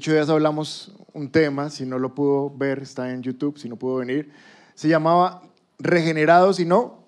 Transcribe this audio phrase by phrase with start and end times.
[0.00, 3.76] Ocho días hablamos un tema, si no lo pudo ver, está en YouTube, si no
[3.76, 4.32] pudo venir.
[4.74, 5.42] Se llamaba
[5.78, 7.04] Regenerados y no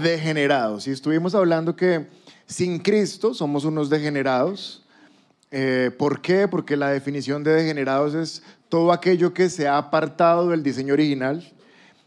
[0.00, 0.86] Degenerados.
[0.86, 2.06] Y estuvimos hablando que
[2.46, 4.86] sin Cristo somos unos degenerados.
[5.50, 6.46] Eh, ¿Por qué?
[6.46, 11.52] Porque la definición de degenerados es todo aquello que se ha apartado del diseño original.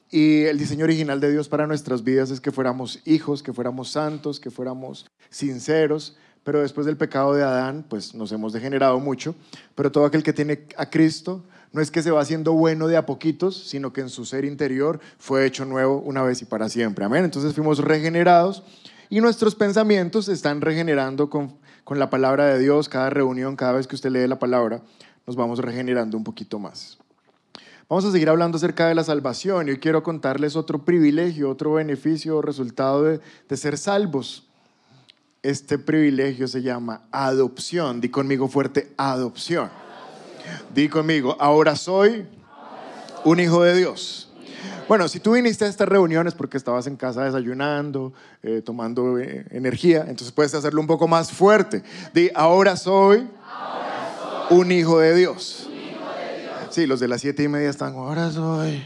[0.10, 3.92] Y el diseño original de Dios para nuestras vidas es que fuéramos hijos, que fuéramos
[3.92, 9.36] santos, que fuéramos sinceros, pero después del pecado de Adán, pues nos hemos degenerado mucho,
[9.76, 12.98] pero todo aquel que tiene a Cristo no es que se va haciendo bueno de
[12.98, 16.68] a poquitos, sino que en su ser interior fue hecho nuevo una vez y para
[16.68, 17.06] siempre.
[17.06, 17.24] Amén.
[17.24, 18.64] Entonces fuimos regenerados
[19.10, 22.90] y nuestros pensamientos se están regenerando con, con la palabra de Dios.
[22.90, 24.82] Cada reunión, cada vez que usted lee la palabra,
[25.26, 26.98] nos vamos regenerando un poquito más.
[27.88, 31.74] Vamos a seguir hablando acerca de la salvación y hoy quiero contarles otro privilegio, otro
[31.74, 34.51] beneficio, resultado de, de ser salvos.
[35.44, 38.00] Este privilegio se llama adopción.
[38.00, 39.72] Di conmigo fuerte, adopción.
[40.74, 42.28] Di conmigo, ahora soy
[43.26, 44.30] un hijo de Dios.
[44.88, 49.46] Bueno, si tú viniste a estas reuniones porque estabas en casa desayunando, eh, tomando eh,
[49.50, 51.82] energía, entonces puedes hacerlo un poco más fuerte.
[52.14, 53.28] Di, ahora soy,
[54.52, 55.68] un, hijo de Dios.
[55.68, 56.68] un hijo de Dios.
[56.70, 58.84] Sí, los de las siete y media están, ahora soy.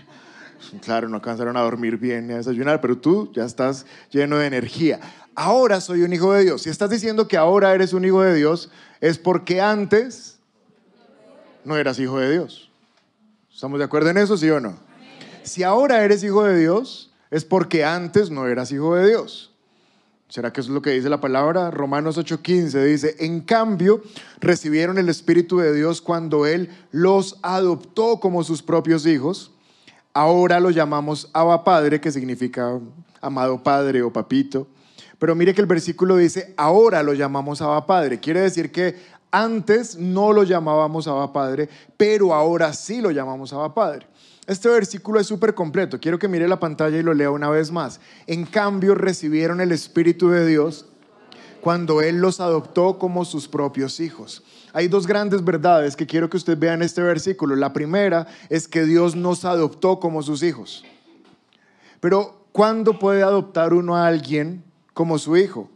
[0.82, 4.48] Claro, no alcanzaron a dormir bien ni a desayunar, pero tú ya estás lleno de
[4.48, 5.00] energía
[5.36, 6.64] ahora soy un hijo de Dios.
[6.64, 10.40] Si estás diciendo que ahora eres un hijo de Dios, es porque antes
[11.64, 12.72] no eras hijo de Dios.
[13.54, 14.78] ¿Estamos de acuerdo en eso, sí o no?
[15.44, 19.52] Si ahora eres hijo de Dios, es porque antes no eras hijo de Dios.
[20.28, 21.70] ¿Será que eso es lo que dice la palabra?
[21.70, 24.02] Romanos 8:15 dice, en cambio,
[24.40, 29.52] recibieron el Espíritu de Dios cuando Él los adoptó como sus propios hijos.
[30.18, 32.80] Ahora lo llamamos Abba Padre, que significa
[33.20, 34.66] amado Padre o papito.
[35.20, 38.22] Pero mire que el versículo dice, ahora lo llamamos Abba Padre.
[38.22, 38.96] Quiere decir que
[39.30, 41.68] antes no lo llamábamos Abba Padre,
[41.98, 44.08] pero ahora sí lo llamamos Abba Padre.
[44.48, 46.00] Este versículo es súper completo.
[46.00, 48.00] Quiero que mire la pantalla y lo lea una vez más.
[48.26, 50.86] En cambio, recibieron el Espíritu de Dios
[51.60, 54.44] cuando Él los adoptó como sus propios hijos.
[54.76, 57.56] Hay dos grandes verdades que quiero que usted vea en este versículo.
[57.56, 60.84] La primera es que Dios nos adoptó como sus hijos.
[62.00, 64.64] Pero, ¿cuándo puede adoptar uno a alguien
[64.96, 65.70] como su hijo,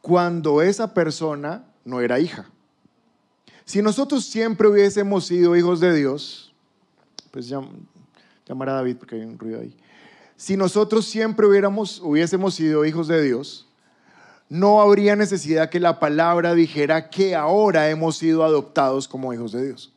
[0.00, 2.48] cuando esa persona no era hija.
[3.64, 6.54] Si nosotros siempre hubiésemos sido hijos de Dios,
[7.32, 9.76] pues llamar a David porque hay un ruido ahí.
[10.36, 13.66] Si nosotros siempre hubiéramos, hubiésemos sido hijos de Dios,
[14.52, 19.64] no habría necesidad que la palabra dijera que ahora hemos sido adoptados como hijos de
[19.64, 19.94] Dios.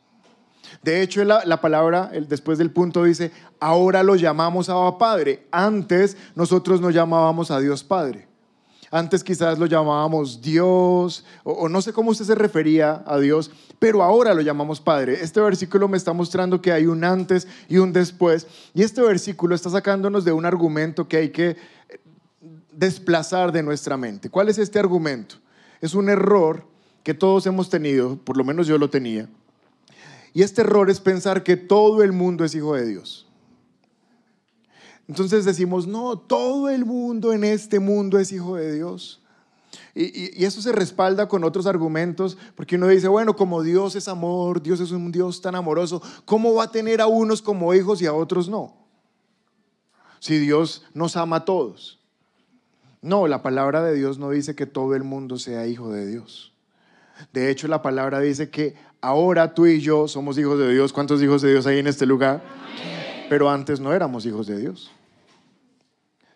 [0.82, 5.46] De hecho, la, la palabra, después del punto, dice, ahora lo llamamos a Padre.
[5.50, 8.28] Antes nosotros no llamábamos a Dios Padre.
[8.90, 14.02] Antes quizás lo llamábamos Dios, o, no sé cómo usted se refería a Dios, pero
[14.02, 15.18] ahora lo llamamos Padre.
[15.20, 19.54] Este versículo me está mostrando que hay un antes y un después, y este versículo
[19.54, 21.56] está sacándonos de un argumento que hay que
[22.76, 24.30] desplazar de nuestra mente.
[24.30, 25.36] ¿Cuál es este argumento?
[25.80, 26.66] Es un error
[27.02, 29.28] que todos hemos tenido, por lo menos yo lo tenía,
[30.32, 33.26] y este error es pensar que todo el mundo es hijo de Dios.
[35.08, 39.22] Entonces decimos, no, todo el mundo en este mundo es hijo de Dios.
[39.94, 44.62] Y, eso se respalda con otros argumentos, porque uno dice, bueno, como Dios es amor,
[44.62, 48.06] Dios es un Dios tan amoroso, ¿cómo va a tener a unos como hijos y
[48.06, 48.76] a otros no?
[50.18, 52.00] Si Dios nos ama a todos.
[53.06, 56.52] No, la palabra de Dios no dice que todo el mundo sea hijo de Dios.
[57.32, 60.92] De hecho, la palabra dice que ahora tú y yo somos hijos de Dios.
[60.92, 62.42] ¿Cuántos hijos de Dios hay en este lugar?
[63.28, 64.90] Pero antes no éramos hijos de Dios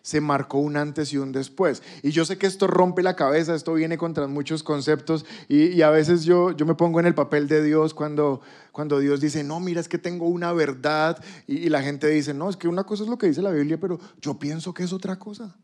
[0.01, 1.83] se marcó un antes y un después.
[2.01, 5.91] Y yo sé que esto rompe la cabeza, esto viene contra muchos conceptos y, a
[5.91, 8.41] veces yo, yo me pongo en el papel de Dios cuando,
[8.71, 12.49] cuando Dios dice, no, mira, es que tengo una verdad y, la gente dice, no,
[12.49, 14.91] es que una cosa es lo que dice la Biblia, pero yo pienso que es
[14.91, 15.55] otra cosa.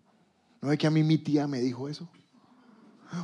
[0.61, 2.09] No es que a mí mi tía me dijo eso.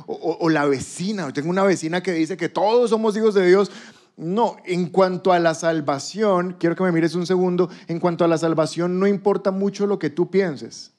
[0.06, 3.70] O, o la vecina, tengo una vecina que dice que todos somos hijos de Dios.
[4.16, 8.28] No, en cuanto a la salvación, quiero que me mires un segundo, en cuanto a
[8.28, 10.92] la salvación no importa mucho lo que tú pienses.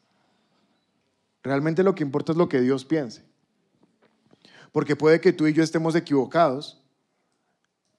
[1.41, 3.23] Realmente lo que importa es lo que Dios piense.
[4.71, 6.81] Porque puede que tú y yo estemos equivocados,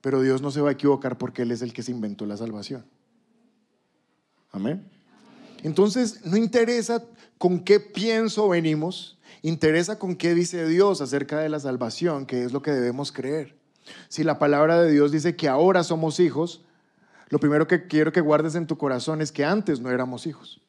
[0.03, 2.37] pero Dios no se va a equivocar porque Él es el que se inventó la
[2.37, 2.85] salvación.
[4.50, 4.95] Amén.
[5.67, 7.03] Entonces, no interesa
[7.39, 12.53] con qué pienso venimos, interesa con qué dice Dios acerca de la salvación, que es
[12.53, 13.57] lo que debemos creer.
[14.07, 16.65] Si la palabra de Dios dice que ahora somos hijos,
[17.31, 20.61] lo primero que quiero que guardes en tu corazón es que antes no éramos hijos.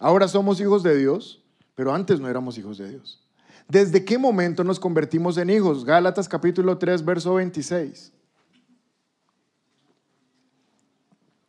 [0.00, 3.22] Ahora somos hijos de Dios, pero antes no éramos hijos de Dios.
[3.68, 5.84] ¿Desde qué momento nos convertimos en hijos?
[5.84, 8.12] Gálatas capítulo 3, verso 26.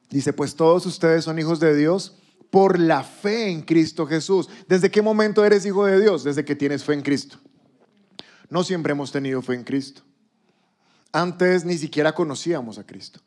[0.10, 2.18] Dice, pues todos ustedes son hijos de Dios
[2.50, 4.50] por la fe en Cristo Jesús.
[4.68, 6.24] ¿Desde qué momento eres hijo de Dios?
[6.24, 7.38] Desde que tienes fe en Cristo.
[8.50, 10.02] No siempre hemos tenido fe en Cristo.
[11.12, 13.20] Antes ni siquiera conocíamos a Cristo.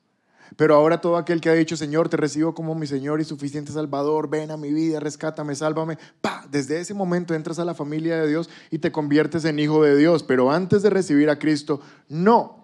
[0.56, 3.72] Pero ahora todo aquel que ha dicho, Señor, te recibo como mi Señor y suficiente
[3.72, 8.20] Salvador, ven a mi vida, rescátame, sálvame, pa, desde ese momento entras a la familia
[8.20, 10.22] de Dios y te conviertes en hijo de Dios.
[10.22, 12.59] Pero antes de recibir a Cristo, no.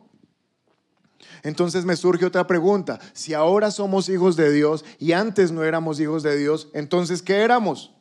[1.42, 2.98] Entonces me surge otra pregunta.
[3.12, 7.36] Si ahora somos hijos de Dios y antes no éramos hijos de Dios, entonces ¿qué
[7.36, 7.92] éramos?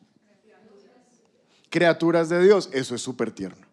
[1.69, 2.69] Criaturas de Dios.
[2.71, 3.65] Eso es súper tierno.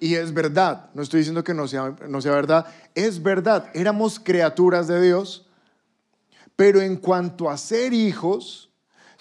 [0.00, 4.18] Y es verdad, no estoy diciendo que no sea, no sea verdad, es verdad, éramos
[4.18, 5.46] criaturas de Dios,
[6.56, 8.72] pero en cuanto a ser hijos,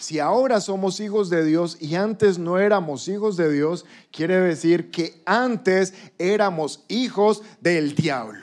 [0.02, 4.90] si ahora somos hijos de Dios y antes no éramos hijos de Dios, quiere decir
[4.90, 8.41] que antes éramos hijos del diablo.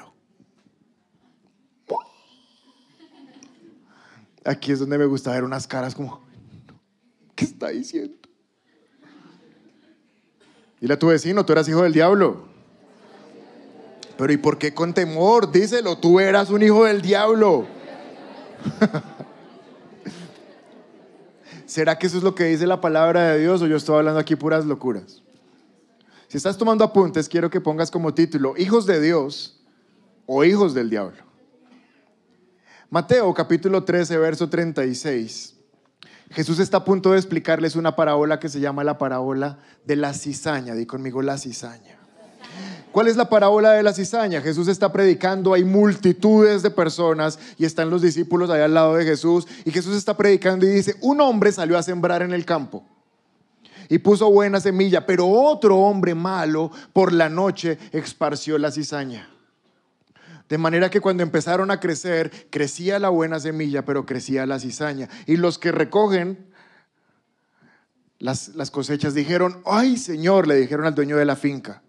[4.49, 6.23] Aquí es donde me gusta ver unas caras como,
[7.35, 8.17] ¿qué está diciendo?
[10.81, 12.49] Dile a tu vecino, tú eras hijo del diablo.
[14.17, 15.53] Pero ¿y por qué con temor?
[15.53, 17.67] Díselo, tú eras un hijo del diablo.
[21.67, 24.19] ¿Será que eso es lo que dice la palabra de Dios o yo estoy hablando
[24.19, 25.23] aquí puras locuras?
[26.29, 29.61] Si estás tomando apuntes, quiero que pongas como título, hijos de Dios
[30.25, 31.28] o hijos del diablo.
[32.91, 35.55] Mateo capítulo 13, verso 36.
[36.31, 40.15] Jesús está a punto de explicarles una parábola que se llama la parábola de la
[40.15, 40.75] cizaña.
[40.75, 41.99] Di conmigo la cizaña.
[42.91, 44.41] ¿Cuál es la parábola de la cizaña?
[44.41, 49.05] Jesús está predicando, hay multitudes de personas y están los discípulos ahí al lado de
[49.05, 52.85] Jesús y Jesús está predicando y dice, un hombre salió a sembrar en el campo
[53.91, 59.29] y puso buena semilla, pero otro hombre malo por la noche esparció la cizaña.
[60.49, 65.09] De manera que cuando empezaron a crecer, crecía la buena semilla, pero crecía la cizaña.
[65.27, 66.47] Y los que recogen
[68.19, 71.83] las, las cosechas dijeron, ay Señor, le dijeron al dueño de la finca,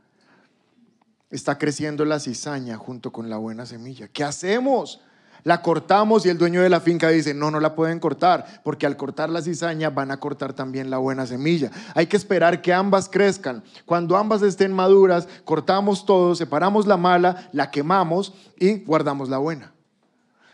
[1.30, 4.08] está creciendo la cizaña junto con la buena semilla.
[4.08, 5.02] ¿Qué hacemos?
[5.44, 8.86] La cortamos y el dueño de la finca dice, no, no la pueden cortar, porque
[8.86, 11.72] al cortar la cizaña van a cortar también la buena semilla.
[11.96, 13.64] Hay que esperar que ambas crezcan.
[13.86, 19.74] Cuando ambas estén maduras, cortamos todo, separamos la mala, la quemamos y guardamos la buena.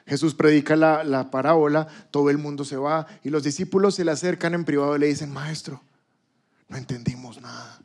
[0.05, 4.11] Jesús predica la, la parábola, todo el mundo se va y los discípulos se le
[4.11, 5.81] acercan en privado y le dicen, maestro,
[6.67, 7.79] no entendimos nada.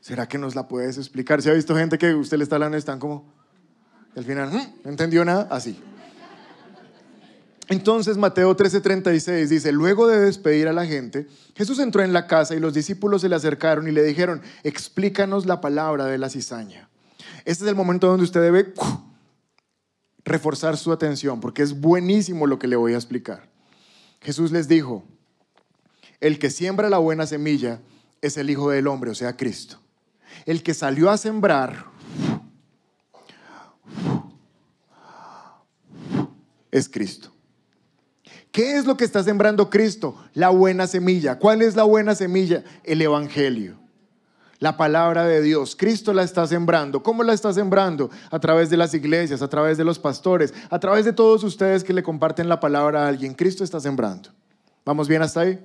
[0.00, 1.42] ¿Será que nos la puedes explicar?
[1.42, 3.37] ¿Se ha visto gente que usted le está hablando están como
[4.18, 4.84] al final, ¿Mm?
[4.84, 5.48] ¿no entendió nada?
[5.50, 5.80] Así.
[7.68, 12.54] Entonces Mateo 13:36 dice, luego de despedir a la gente, Jesús entró en la casa
[12.54, 16.88] y los discípulos se le acercaron y le dijeron, explícanos la palabra de la cizaña.
[17.44, 18.72] Este es el momento donde usted debe
[20.24, 23.48] reforzar su atención, porque es buenísimo lo que le voy a explicar.
[24.20, 25.04] Jesús les dijo,
[26.20, 27.80] el que siembra la buena semilla
[28.22, 29.78] es el Hijo del Hombre, o sea, Cristo.
[30.46, 31.86] El que salió a sembrar
[36.70, 37.32] es Cristo.
[38.50, 40.16] ¿Qué es lo que está sembrando Cristo?
[40.34, 41.38] La buena semilla.
[41.38, 42.64] ¿Cuál es la buena semilla?
[42.84, 43.76] El Evangelio.
[44.58, 45.76] La palabra de Dios.
[45.76, 47.02] Cristo la está sembrando.
[47.02, 48.10] ¿Cómo la está sembrando?
[48.30, 51.84] A través de las iglesias, a través de los pastores, a través de todos ustedes
[51.84, 53.34] que le comparten la palabra a alguien.
[53.34, 54.30] Cristo está sembrando.
[54.84, 55.60] ¿Vamos bien hasta ahí?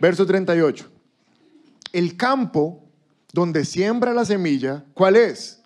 [0.00, 0.90] Verso 38.
[1.92, 2.82] El campo
[3.32, 5.60] donde siembra la semilla, ¿cuál es?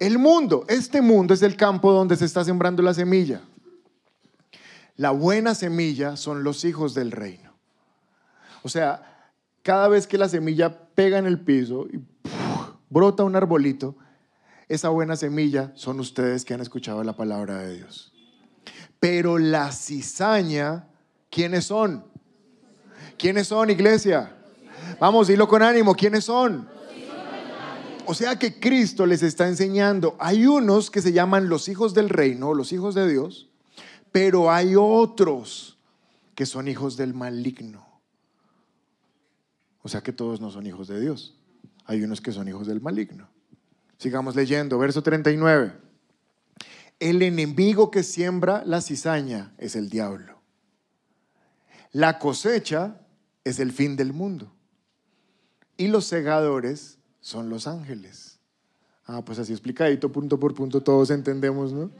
[0.00, 0.64] El mundo.
[0.66, 3.42] Este mundo es el campo donde se está sembrando la semilla.
[5.00, 7.54] La buena semilla son los hijos del reino.
[8.62, 12.00] O sea, cada vez que la semilla pega en el piso y
[12.90, 13.96] brota un arbolito,
[14.68, 18.12] esa buena semilla son ustedes que han escuchado la palabra de Dios.
[18.98, 20.86] Pero la cizaña,
[21.30, 22.04] ¿quiénes son?
[23.16, 24.36] ¿Quiénes son, iglesia?
[25.00, 26.68] Vamos, dilo con ánimo, ¿quiénes son?
[28.04, 30.14] O sea que Cristo les está enseñando.
[30.18, 33.49] Hay unos que se llaman los hijos del reino, los hijos de Dios,
[34.12, 35.78] pero hay otros
[36.34, 37.86] que son hijos del maligno.
[39.82, 41.36] O sea que todos no son hijos de Dios.
[41.86, 43.28] Hay unos que son hijos del maligno.
[43.98, 45.72] Sigamos leyendo, verso 39.
[46.98, 50.38] El enemigo que siembra la cizaña es el diablo.
[51.92, 53.00] La cosecha
[53.44, 54.52] es el fin del mundo.
[55.76, 58.38] Y los segadores son los ángeles.
[59.06, 61.90] Ah, pues así explicadito, punto por punto, todos entendemos, ¿no?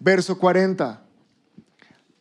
[0.00, 1.07] Verso 40.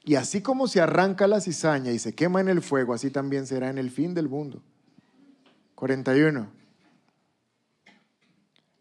[0.08, 3.46] Y así como se arranca la cizaña y se quema en el fuego, así también
[3.46, 4.64] será en el fin del mundo.
[5.76, 6.48] 41.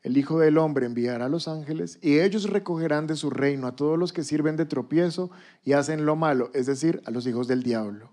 [0.04, 3.75] el Hijo del Hombre enviará a los ángeles y ellos recogerán de su reino a
[3.75, 5.33] todos los que sirven de tropiezo
[5.64, 8.12] y hacen lo malo, es decir, a los hijos del diablo.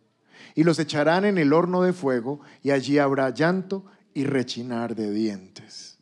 [0.56, 5.12] Y los echarán en el horno de fuego y allí habrá llanto y rechinar de
[5.12, 6.00] dientes.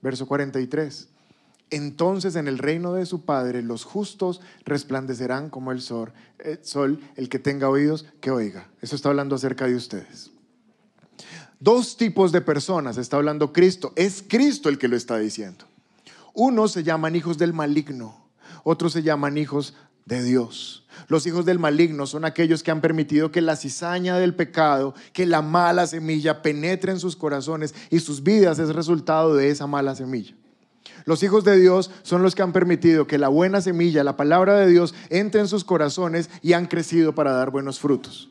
[0.00, 1.11] Verso 43.
[1.72, 7.00] Entonces en el reino de su Padre los justos resplandecerán como el sol, el sol,
[7.16, 8.68] el que tenga oídos, que oiga.
[8.80, 10.30] Eso está hablando acerca de ustedes
[11.62, 13.92] dos tipos de personas está hablando Cristo.
[13.94, 15.64] Es Cristo el que lo está diciendo.
[16.34, 18.26] Unos se llaman hijos del maligno,
[18.64, 19.74] otros se llaman hijos
[20.04, 20.86] de Dios.
[21.06, 25.24] Los hijos del maligno son aquellos que han permitido que la cizaña del pecado, que
[25.24, 29.94] la mala semilla penetre en sus corazones y sus vidas es resultado de esa mala
[29.94, 30.34] semilla.
[31.04, 34.56] Los hijos de Dios son los que han permitido que la buena semilla, la palabra
[34.56, 38.30] de Dios, entre en sus corazones y han crecido para dar buenos frutos.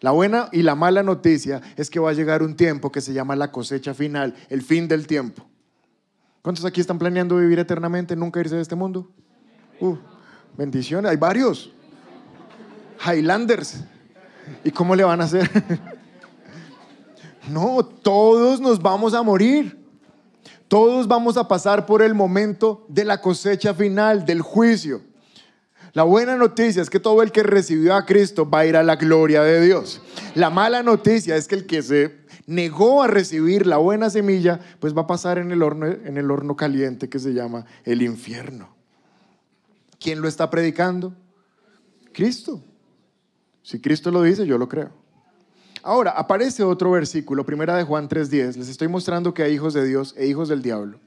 [0.00, 3.12] La buena y la mala noticia es que va a llegar un tiempo que se
[3.12, 5.46] llama la cosecha final, el fin del tiempo.
[6.42, 9.08] ¿Cuántos aquí están planeando vivir eternamente, nunca irse de este mundo?
[9.80, 9.96] Uh,
[10.56, 11.72] bendiciones, hay varios.
[13.04, 13.84] Highlanders.
[14.64, 15.48] ¿Y cómo le van a hacer?
[17.50, 19.81] no, todos nos vamos a morir.
[20.72, 25.02] Todos vamos a pasar por el momento de la cosecha final, del juicio.
[25.92, 28.82] La buena noticia es que todo el que recibió a Cristo va a ir a
[28.82, 30.00] la gloria de Dios.
[30.34, 34.96] La mala noticia es que el que se negó a recibir la buena semilla, pues
[34.96, 38.74] va a pasar en el horno, en el horno caliente que se llama el infierno.
[40.00, 41.12] ¿Quién lo está predicando?
[42.14, 42.64] Cristo.
[43.62, 45.01] Si Cristo lo dice, yo lo creo.
[45.82, 48.56] Ahora, aparece otro versículo, primera de Juan 3.10.
[48.56, 51.00] Les estoy mostrando que hay hijos de Dios e hijos del diablo.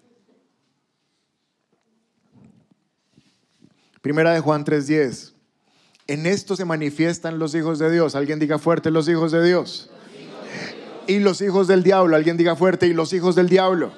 [4.06, 5.34] Primera de Juan 3:10.
[6.06, 8.14] En esto se manifiestan los hijos de Dios.
[8.14, 9.90] Alguien diga fuerte los hijos de Dios.
[11.08, 12.16] Y los hijos del diablo.
[12.16, 13.94] Alguien diga fuerte y los hijos del diablo.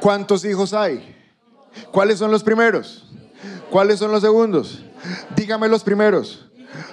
[0.00, 1.16] ¿Cuántos hijos hay?
[1.90, 3.10] ¿Cuáles son los primeros?
[3.70, 4.84] ¿Cuáles son los segundos?
[5.34, 6.46] Dígame los primeros.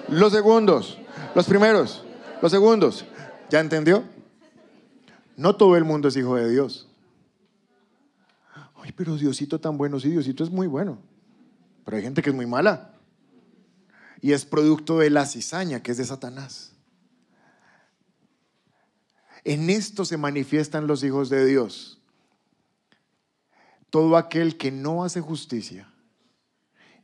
[0.07, 0.97] Los segundos.
[1.35, 2.05] Los primeros.
[2.41, 3.05] Los segundos.
[3.49, 4.03] ¿Ya entendió?
[5.35, 6.87] No todo el mundo es hijo de Dios.
[8.75, 9.99] Ay, pero Diosito tan bueno.
[9.99, 10.99] Sí, Diosito es muy bueno.
[11.83, 12.93] Pero hay gente que es muy mala.
[14.21, 16.73] Y es producto de la cizaña, que es de Satanás.
[19.43, 22.01] En esto se manifiestan los hijos de Dios.
[23.89, 25.91] Todo aquel que no hace justicia,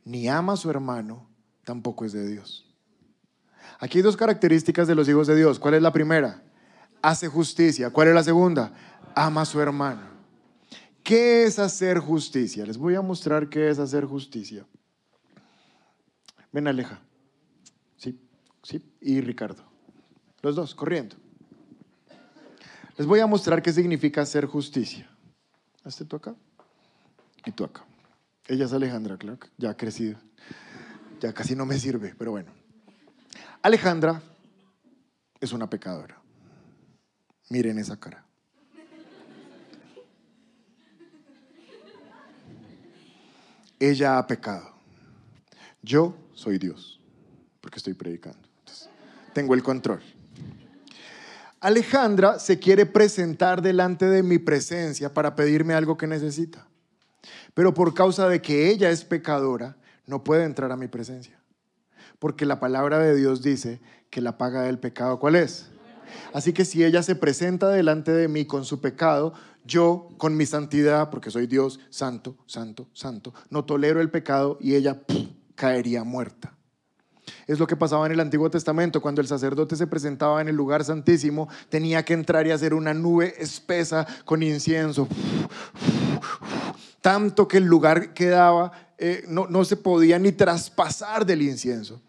[0.04, 1.26] ni ama a su hermano,
[1.64, 2.65] tampoco es de Dios.
[3.78, 5.58] Aquí hay dos características de los hijos de Dios.
[5.58, 6.42] ¿Cuál es la primera?
[7.02, 7.90] Hace justicia.
[7.90, 8.72] ¿Cuál es la segunda?
[9.14, 10.02] Ama a su hermano.
[11.02, 12.66] ¿Qué es hacer justicia?
[12.66, 14.66] Les voy a mostrar qué es hacer justicia.
[16.52, 17.00] Ven, Aleja.
[17.96, 18.18] Sí,
[18.62, 18.82] sí.
[19.00, 19.62] Y Ricardo.
[20.42, 21.16] Los dos, corriendo.
[22.96, 25.08] Les voy a mostrar qué significa hacer justicia.
[25.84, 26.34] Hazte tú acá
[27.44, 27.84] y tú acá.
[28.48, 30.18] Ella es Alejandra Clark, ya ha crecido.
[31.20, 32.52] Ya casi no me sirve, pero bueno.
[33.66, 34.22] Alejandra
[35.40, 36.22] es una pecadora.
[37.50, 38.24] Miren esa cara.
[43.80, 44.72] Ella ha pecado.
[45.82, 47.00] Yo soy Dios,
[47.60, 48.38] porque estoy predicando.
[49.34, 50.00] tengo el control.
[51.58, 56.68] Alejandra se quiere presentar delante de mi presencia para pedirme algo que necesita.
[57.52, 61.36] Pero por causa de que ella es pecadora, no puede entrar a mi presencia.
[62.18, 63.80] Porque la palabra de Dios dice
[64.10, 65.70] que la paga del pecado, ¿cuál es?
[66.32, 70.46] Así que si ella se presenta delante de mí con su pecado, yo con mi
[70.46, 75.02] santidad, porque soy Dios santo, santo, santo, no tolero el pecado y ella
[75.54, 76.56] caería muerta.
[77.46, 79.00] Es lo que pasaba en el Antiguo Testamento.
[79.00, 82.94] Cuando el sacerdote se presentaba en el lugar santísimo, tenía que entrar y hacer una
[82.94, 85.08] nube espesa con incienso.
[87.00, 92.00] Tanto que el lugar quedaba, eh, no, no se podía ni traspasar del incienso,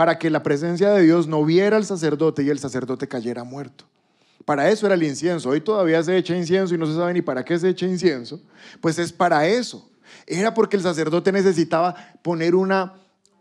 [0.00, 3.84] para que la presencia de Dios no viera al sacerdote y el sacerdote cayera muerto.
[4.46, 5.50] Para eso era el incienso.
[5.50, 8.40] Hoy todavía se echa incienso y no se sabe ni para qué se echa incienso.
[8.80, 9.90] Pues es para eso.
[10.26, 12.94] Era porque el sacerdote necesitaba poner una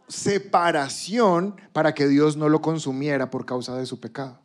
[0.09, 4.41] separación para que Dios no lo consumiera por causa de su pecado.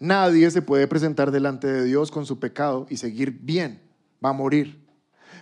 [0.00, 3.80] Nadie se puede presentar delante de Dios con su pecado y seguir bien,
[4.22, 4.86] va a morir.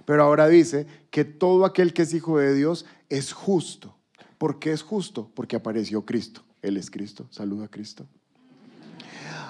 [0.05, 3.97] Pero ahora dice que todo aquel que es hijo de Dios es justo.
[4.43, 5.31] ¿Por qué es justo?
[5.37, 6.43] Porque apareció Cristo.
[6.63, 7.29] Él es Cristo.
[7.31, 8.09] Saluda a Cristo.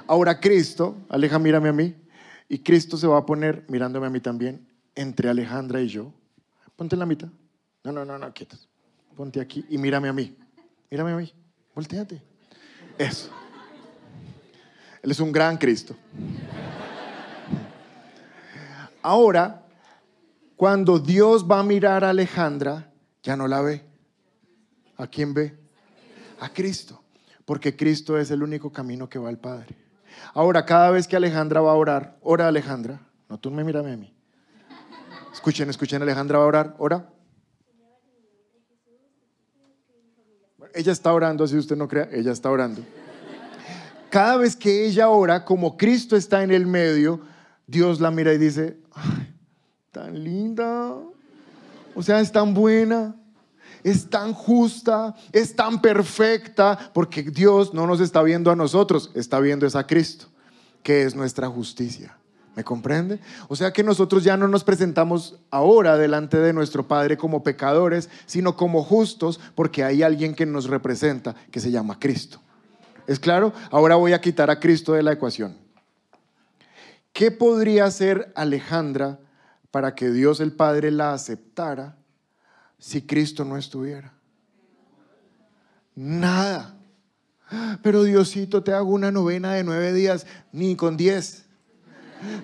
[0.07, 1.95] Ahora Cristo, Aleja, mírame a mí.
[2.47, 6.13] Y Cristo se va a poner, mirándome a mí también, entre Alejandra y yo.
[6.77, 7.29] Ponte en la mitad.
[7.83, 8.69] No, no, no, no, quietas.
[9.17, 10.37] Ponte aquí y mírame a mí.
[10.91, 11.33] Mírame a mí.
[11.75, 12.21] Volteate.
[12.99, 13.31] Eso.
[15.01, 15.97] Él es un gran Cristo.
[19.01, 19.65] Ahora,
[20.55, 23.91] cuando Dios va a mirar a Alejandra, ya no la ve.
[25.03, 25.53] ¿A quién ve?
[26.39, 27.03] A Cristo.
[27.45, 29.75] Porque Cristo es el único camino que va al Padre.
[30.33, 33.01] Ahora, cada vez que Alejandra va a orar, ora Alejandra.
[33.29, 34.15] No, tú me mírame a mí.
[35.33, 37.09] Escuchen, escuchen, Alejandra va a orar, ora.
[40.73, 42.83] Ella está orando, si usted no crea, ella está orando.
[44.09, 47.21] Cada vez que ella ora, como Cristo está en el medio,
[47.67, 49.35] Dios la mira y dice, Ay,
[49.91, 50.95] tan linda,
[51.95, 53.17] o sea, es tan buena,
[53.85, 59.41] es tan justa, es tan perfecta, porque Dios no nos está viendo a nosotros, está
[59.41, 60.27] viendo a Cristo,
[60.83, 62.17] que es nuestra justicia.
[62.55, 63.19] ¿Me comprende?
[63.49, 68.11] O sea que nosotros ya no nos presentamos ahora delante de nuestro Padre como pecadores,
[68.27, 72.41] sino como justos, porque hay alguien que nos representa, que se llama Cristo.
[73.07, 73.55] ¿Es claro?
[73.71, 75.57] Ahora voy a quitar a Cristo de la ecuación.
[77.15, 79.19] ¿Qué podría hacer Alejandra
[79.71, 81.97] para que Dios el Padre la aceptara
[82.83, 84.13] si Cristo no estuviera?
[85.95, 86.75] Nada.
[87.81, 91.45] Pero Diosito, te hago una novena de nueve días, ni con diez.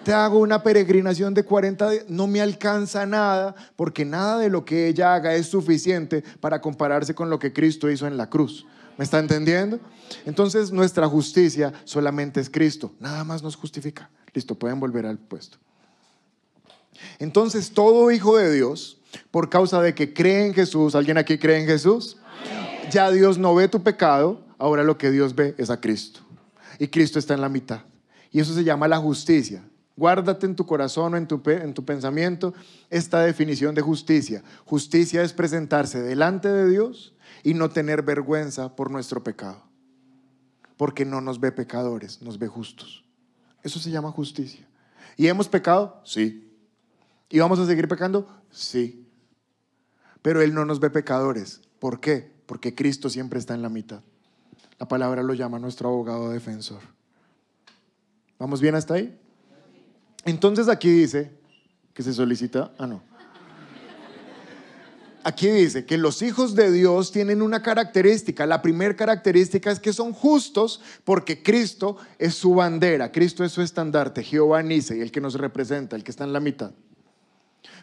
[0.05, 2.05] Te hago una peregrinación de 40 días.
[2.09, 7.17] No me alcanza nada, porque nada de lo que ella haga es suficiente para compararse
[7.17, 8.65] con lo que Cristo hizo en la cruz.
[8.97, 9.81] ¿Me está entendiendo?
[10.25, 12.93] Entonces nuestra justicia solamente es Cristo.
[13.01, 14.09] Nada más nos justifica.
[14.33, 15.59] Listo, pueden volver al puesto.
[17.19, 18.98] Entonces todo hijo de Dios,
[19.31, 22.19] por causa de que cree en Jesús, ¿alguien aquí cree en Jesús?
[22.91, 26.21] Ya Dios no ve tu pecado, ahora lo que Dios ve es a Cristo.
[26.79, 27.83] Y Cristo está en la mitad.
[28.31, 29.63] Y eso se llama la justicia.
[29.97, 32.55] Guárdate en tu corazón o en tu, en tu pensamiento
[32.89, 34.45] esta definición de justicia.
[34.65, 39.63] Justicia es presentarse delante de Dios y no tener vergüenza por nuestro pecado.
[40.77, 43.05] Porque no nos ve pecadores, nos ve justos.
[43.65, 44.67] Eso se llama justicia.
[45.17, 46.01] ¿Y hemos pecado?
[46.05, 46.49] Sí.
[47.29, 48.29] ¿Y vamos a seguir pecando?
[48.53, 49.08] Sí.
[50.23, 51.61] Pero Él no nos ve pecadores.
[51.79, 52.31] ¿Por qué?
[52.47, 54.01] Porque Cristo siempre está en la mitad.
[54.79, 56.81] La palabra lo llama nuestro abogado defensor.
[58.39, 59.19] ¿Vamos bien hasta ahí?
[60.25, 61.33] Entonces aquí dice
[61.93, 63.03] que se solicita, ah no.
[65.25, 68.47] Aquí dice que los hijos de Dios tienen una característica.
[68.47, 73.61] La primera característica es que son justos porque Cristo es su bandera, Cristo es su
[73.61, 76.71] estandarte, Jehová Nice, el que nos representa, el que está en la mitad.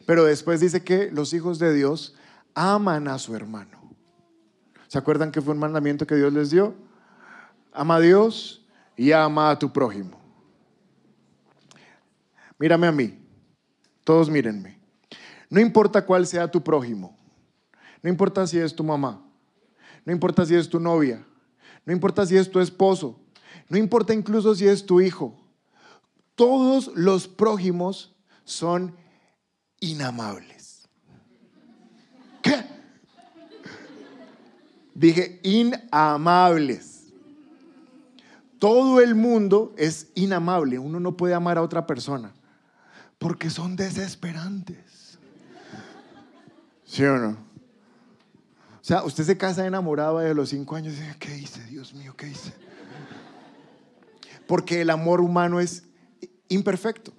[0.06, 2.16] Pero después dice que los hijos de Dios
[2.56, 3.94] aman a su hermano.
[4.88, 6.74] ¿Se acuerdan que fue un mandamiento que Dios les dio?
[7.74, 8.66] Ama a Dios
[8.96, 10.20] y ama a tu prójimo.
[12.58, 13.20] Mírame a mí.
[14.04, 14.80] Todos mírenme.
[15.50, 17.18] No importa cuál sea tu prójimo.
[18.02, 19.22] No importa si es tu mamá.
[20.06, 21.26] No importa si es tu novia.
[21.86, 23.20] No importa si es tu esposo.
[23.68, 25.36] No importa incluso si es tu hijo.
[26.36, 28.96] Todos los prójimos son
[29.80, 30.55] inamables.
[32.46, 32.64] ¿Qué?
[34.94, 37.08] Dije inamables.
[38.60, 40.78] Todo el mundo es inamable.
[40.78, 42.34] Uno no puede amar a otra persona
[43.18, 45.18] porque son desesperantes.
[46.86, 47.30] ¿Sí o no?
[47.32, 51.64] O sea, usted se casa enamorado de los cinco años y dice, ¿qué hice?
[51.64, 52.54] Dios mío, ¿qué hice?
[54.46, 55.84] Porque el amor humano es
[56.48, 57.12] imperfecto.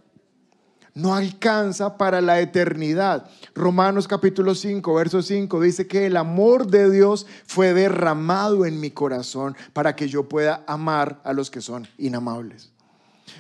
[0.97, 3.29] No alcanza para la eternidad.
[3.55, 8.91] Romanos capítulo 5, verso 5 dice que el amor de Dios fue derramado en mi
[8.91, 12.73] corazón para que yo pueda amar a los que son inamables.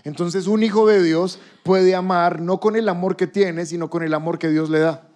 [0.04, 4.02] Entonces un hijo de Dios puede amar no con el amor que tiene, sino con
[4.02, 5.08] el amor que Dios le da.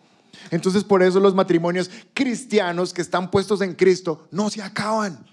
[0.50, 5.26] Entonces por eso los matrimonios cristianos que están puestos en Cristo no se acaban.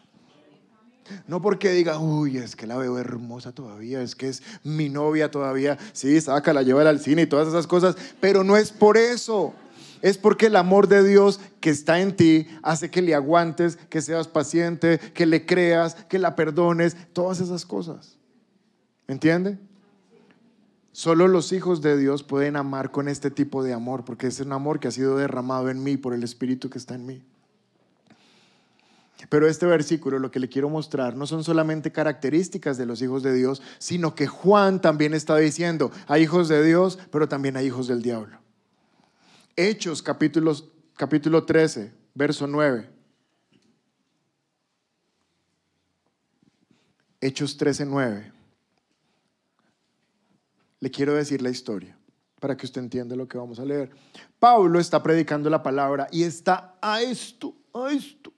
[1.27, 5.31] No porque diga, uy, es que la veo hermosa todavía, es que es mi novia
[5.31, 9.53] todavía, sí, sácala, llévala al cine y todas esas cosas, pero no es por eso.
[10.01, 14.01] Es porque el amor de Dios que está en ti hace que le aguantes, que
[14.01, 18.17] seas paciente, que le creas, que la perdones, todas esas cosas.
[19.07, 19.57] ¿Me entiende?
[20.91, 24.51] Solo los hijos de Dios pueden amar con este tipo de amor, porque es un
[24.51, 27.23] amor que ha sido derramado en mí por el Espíritu que está en mí.
[29.29, 33.23] Pero este versículo lo que le quiero mostrar no son solamente características de los hijos
[33.23, 37.67] de Dios, sino que Juan también está diciendo, hay hijos de Dios, pero también hay
[37.67, 38.39] hijos del diablo.
[39.55, 42.89] Hechos capítulo 13, verso 9.
[47.19, 48.37] Hechos 13, 9
[50.79, 51.97] le quiero decir la historia
[52.39, 53.89] para que usted entienda lo que vamos a leer.
[54.39, 58.31] Pablo está predicando la palabra y está a esto, a esto,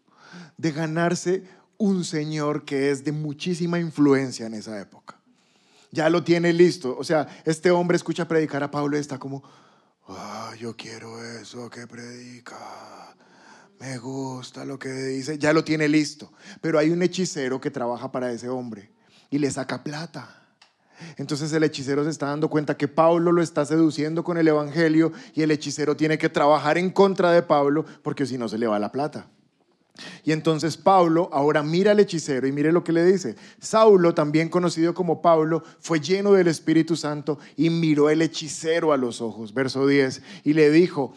[0.57, 1.43] de ganarse
[1.77, 5.17] un señor que es de muchísima influencia en esa época.
[5.91, 6.95] Ya lo tiene listo.
[6.97, 9.43] O sea, este hombre escucha predicar a Pablo y está como,
[10.59, 12.57] yo quiero eso que predica.
[13.79, 15.37] Me gusta lo que dice.
[15.37, 16.33] Ya lo tiene listo.
[16.61, 18.91] Pero hay un hechicero que trabaja para ese hombre
[19.29, 20.35] y le saca plata.
[21.15, 25.13] Entonces el hechicero se está dando cuenta que Pablo lo está seduciendo con el Evangelio
[25.33, 28.67] y el hechicero tiene que trabajar en contra de Pablo porque si no se le
[28.67, 29.29] va la plata.
[30.23, 33.35] Y entonces Pablo ahora mira al hechicero y mire lo que le dice.
[33.59, 38.97] Saulo, también conocido como Pablo, fue lleno del Espíritu Santo y miró el hechicero a
[38.97, 39.53] los ojos.
[39.53, 40.21] Verso 10.
[40.43, 41.13] Y le dijo,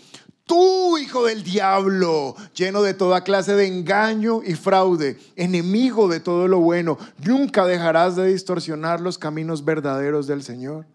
[0.47, 6.49] tú, hijo del diablo, lleno de toda clase de engaño y fraude, enemigo de todo
[6.49, 10.87] lo bueno, nunca dejarás de distorsionar los caminos verdaderos del Señor.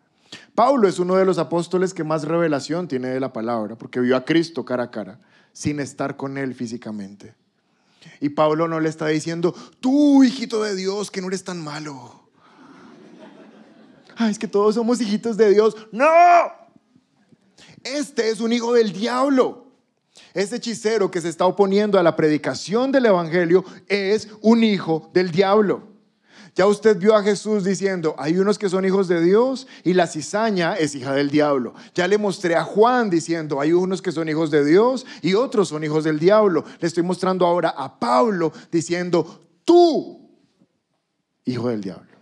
[0.56, 4.18] Pablo es uno de los apóstoles que más revelación tiene de la palabra, porque vio
[4.18, 5.20] a Cristo cara a cara,
[5.54, 7.36] sin estar con él físicamente.
[8.20, 12.30] Y Pablo no le está diciendo, tú, hijito de Dios, que no eres tan malo.
[14.16, 15.76] Ay, es que todos somos hijitos de Dios.
[15.92, 16.06] No,
[17.84, 19.68] este es un hijo del diablo.
[20.34, 25.32] Ese hechicero que se está oponiendo a la predicación del Evangelio es un hijo del
[25.32, 25.97] diablo.
[26.58, 30.08] Ya usted vio a Jesús diciendo, hay unos que son hijos de Dios y la
[30.08, 31.76] cizaña es hija del diablo.
[31.94, 35.68] Ya le mostré a Juan diciendo, hay unos que son hijos de Dios y otros
[35.68, 36.64] son hijos del diablo.
[36.80, 40.32] Le estoy mostrando ahora a Pablo diciendo, tú,
[41.46, 42.18] hijo del diablo.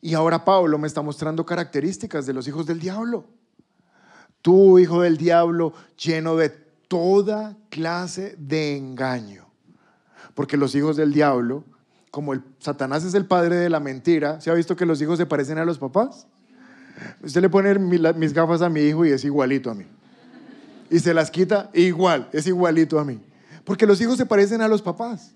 [0.00, 3.26] Y ahora Pablo me está mostrando características de los hijos del diablo.
[4.40, 6.48] Tú, hijo del diablo, lleno de
[6.88, 9.49] toda clase de engaño
[10.34, 11.64] porque los hijos del diablo,
[12.10, 15.18] como el Satanás es el padre de la mentira, ¿se ha visto que los hijos
[15.18, 16.26] se parecen a los papás?
[17.22, 19.86] Usted le pone mis gafas a mi hijo y es igualito a mí.
[20.90, 23.20] Y se las quita igual, es igualito a mí.
[23.64, 25.34] Porque los hijos se parecen a los papás.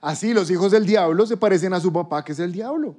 [0.00, 2.96] Así los hijos del diablo se parecen a su papá, que es el diablo.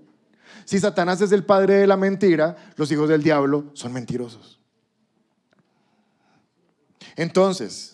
[0.63, 4.61] Si Satanás es el padre de la mentira, los hijos del diablo son mentirosos.
[7.15, 7.92] Entonces,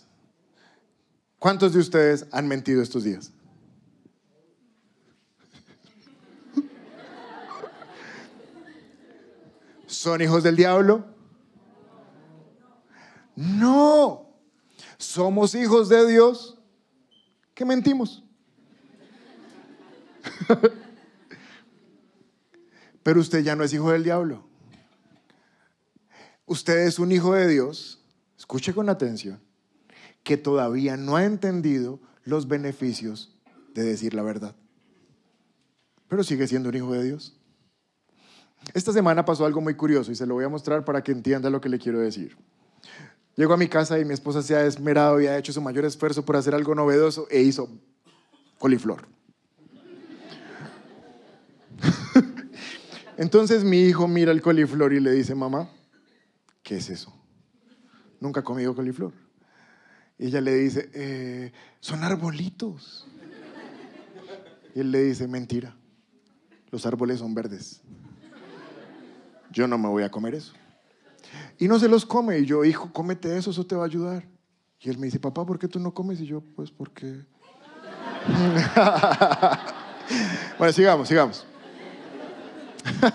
[1.40, 3.32] ¿Cuántos de ustedes han mentido estos días?
[9.88, 11.06] ¿Son hijos del diablo?
[13.36, 14.30] No.
[14.98, 16.58] Somos hijos de Dios
[17.54, 18.22] que mentimos.
[23.04, 24.46] Pero usted ya no es hijo del diablo.
[26.46, 28.04] Usted es un hijo de Dios.
[28.38, 29.49] Escuche con atención
[30.30, 33.36] que todavía no ha entendido los beneficios
[33.74, 34.56] de decir la verdad.
[36.08, 37.36] Pero sigue siendo un hijo de Dios.
[38.76, 41.50] Esta semana pasó algo muy curioso y se lo voy a mostrar para que entienda
[41.50, 42.38] lo que le quiero decir.
[43.38, 45.84] Llego a mi casa y mi esposa se ha esmerado y ha hecho su mayor
[45.86, 47.68] esfuerzo por hacer algo novedoso e hizo
[48.60, 49.08] coliflor.
[53.18, 55.72] Entonces mi hijo mira el coliflor y le dice, mamá,
[56.62, 57.12] ¿qué es eso?
[58.20, 59.12] Nunca ha comido coliflor.
[60.20, 63.08] Y ella le dice, eh, son arbolitos.
[64.76, 65.76] Y él le dice, mentira,
[66.72, 67.82] los árboles son verdes.
[69.50, 70.54] Yo no me voy a comer eso.
[71.58, 72.40] Y no se los come.
[72.40, 74.28] Y yo, hijo, cómete eso, eso te va a ayudar.
[74.82, 76.20] Y él me dice, papá, ¿por qué tú no comes?
[76.20, 77.24] Y yo, pues porque...
[80.58, 81.46] bueno, sigamos, sigamos.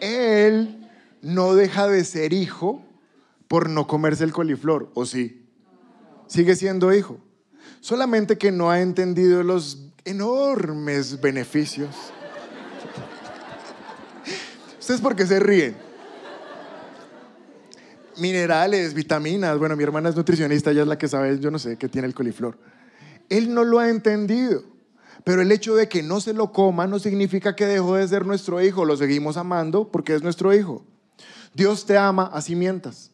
[0.00, 0.88] él
[1.20, 2.82] no deja de ser hijo
[3.48, 5.37] por no comerse el coliflor, ¿o sí?
[6.28, 7.18] Sigue siendo hijo.
[7.80, 11.94] Solamente que no ha entendido los enormes beneficios.
[14.78, 15.76] ¿Ustedes por qué se ríen?
[18.16, 19.58] Minerales, vitaminas.
[19.58, 22.08] Bueno, mi hermana es nutricionista, ella es la que sabe, yo no sé, qué tiene
[22.08, 22.58] el coliflor.
[23.28, 24.62] Él no lo ha entendido.
[25.24, 28.24] Pero el hecho de que no se lo coma no significa que dejó de ser
[28.24, 28.84] nuestro hijo.
[28.84, 30.84] Lo seguimos amando porque es nuestro hijo.
[31.54, 33.10] Dios te ama, así mientas.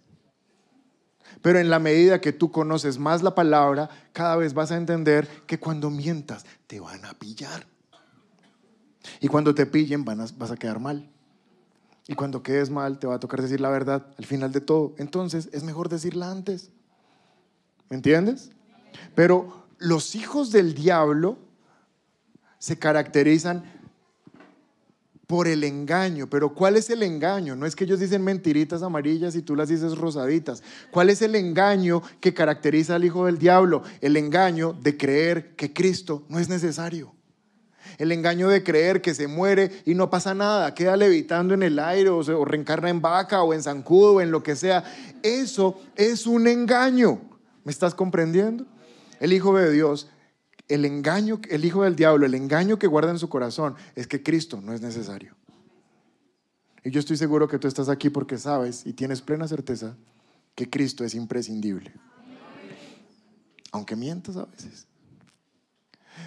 [1.45, 5.29] Pero en la medida que tú conoces más la palabra, cada vez vas a entender
[5.47, 7.67] que cuando mientas te van a pillar.
[9.21, 11.07] Y cuando te pillen vas a quedar mal.
[12.09, 14.95] Y cuando quedes mal te va a tocar decir la verdad al final de todo.
[14.97, 16.71] Entonces es mejor decirla antes.
[17.91, 18.51] ¿Me entiendes?
[19.15, 21.37] Pero los hijos del diablo
[22.59, 23.71] se caracterizan
[25.27, 26.29] por el engaño.
[26.29, 27.57] Pero ¿cuál es el engaño?
[27.57, 30.63] No es que ellos dicen mentiritas amarillas y tú las dices rosaditas.
[30.91, 33.83] ¿Cuál es el engaño que caracteriza al hijo del diablo?
[34.01, 37.15] El engaño de creer que Cristo no es necesario.
[37.99, 41.79] El engaño de creer que se muere y no pasa nada, queda levitando en el
[41.79, 44.85] aire o, o reencarna en vaca o en zancudo o en lo que sea.
[45.23, 47.21] Eso es un engaño.
[47.63, 48.67] ¿Me estás comprendiendo?
[49.21, 50.09] El Hijo de Dios
[50.69, 54.23] el engaño, el hijo del diablo, el engaño que guarda en su corazón es que
[54.23, 55.35] Cristo no es necesario.
[56.83, 59.97] Y yo estoy seguro que tú estás aquí porque sabes y tienes plena certeza
[60.55, 61.93] que Cristo es imprescindible.
[63.73, 64.87] Aunque mientas a veces.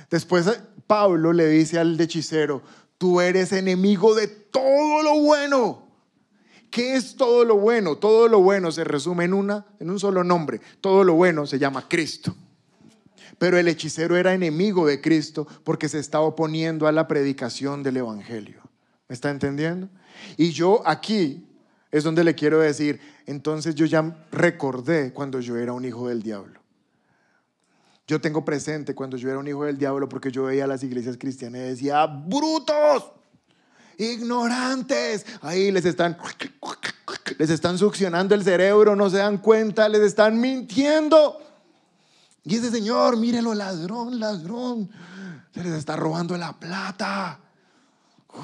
[0.10, 2.62] Después eh, Pablo le dice al hechicero,
[2.98, 5.88] tú eres enemigo de todo lo bueno.
[6.70, 7.98] ¿Qué es todo lo bueno?
[7.98, 10.60] Todo lo bueno se resume en, una, en un solo nombre.
[10.82, 12.36] Todo lo bueno se llama Cristo.
[13.38, 17.98] Pero el hechicero era enemigo de Cristo porque se estaba oponiendo a la predicación del
[17.98, 18.62] Evangelio.
[19.08, 19.90] ¿Me está entendiendo?
[20.38, 21.48] Y yo aquí
[21.92, 26.22] es donde le quiero decir, entonces yo ya recordé cuando yo era un hijo del
[26.22, 26.60] diablo.
[28.08, 30.84] Yo tengo presente cuando yo era un hijo del diablo porque yo veía a las
[30.84, 33.12] iglesias cristianas y decía, brutos,
[33.98, 35.26] ignorantes.
[35.42, 36.18] Ahí les están,
[37.38, 41.47] les están succionando el cerebro, no se dan cuenta, les están mintiendo.
[42.48, 44.90] Y ese señor, mírelo, ladrón, ladrón,
[45.52, 47.42] se les está robando la plata.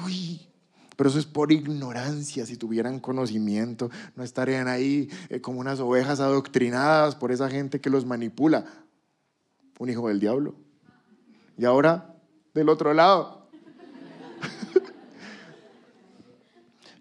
[0.04, 0.46] Uy,
[0.94, 2.44] pero eso es por ignorancia.
[2.44, 7.88] Si tuvieran conocimiento, no estarían ahí eh, como unas ovejas adoctrinadas por esa gente que
[7.88, 8.66] los manipula.
[9.78, 10.54] Un hijo del diablo.
[11.56, 12.14] Y ahora,
[12.52, 13.43] del otro lado.